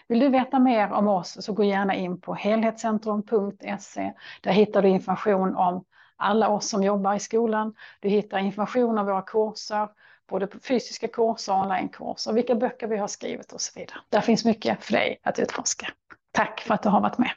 Vill 0.08 0.20
du 0.20 0.30
veta 0.30 0.60
mer 0.60 0.92
om 0.92 1.08
oss 1.08 1.46
så 1.46 1.54
gå 1.54 1.63
gärna 1.63 1.96
in 1.96 2.22
på 2.22 2.34
helhetscentrum.se. 2.34 4.13
Där 4.42 4.52
hittar 4.52 4.82
du 4.82 4.89
information 4.89 5.56
om 5.56 5.84
alla 6.18 6.50
oss 6.50 6.70
som 6.70 6.84
jobbar 6.84 7.15
i 7.15 7.20
skolan. 7.20 7.74
Du 8.00 8.10
hittar 8.10 8.38
information 8.38 8.98
om 8.98 9.06
våra 9.06 9.22
kurser, 9.22 9.88
både 10.30 10.48
fysiska 10.63 11.08
kurser 11.08 11.54
och 11.54 11.60
onlinekurser, 11.60 12.34
vilka 12.34 12.56
böcker 12.56 12.88
vi 12.88 12.98
har 12.98 13.08
skrivit 13.08 13.52
och 13.52 13.62
så 13.62 13.80
vidare. 13.80 13.98
Där 14.10 14.22
finns 14.22 14.46
mycket 14.46 14.84
för 14.84 14.94
dig 14.94 15.20
att 15.24 15.39
utforska. 15.39 15.88
Tack 16.32 16.60
för 16.60 16.74
att 16.74 16.84
du 16.84 16.89
har 16.89 17.02
varit 17.02 17.18
med. 17.18 17.32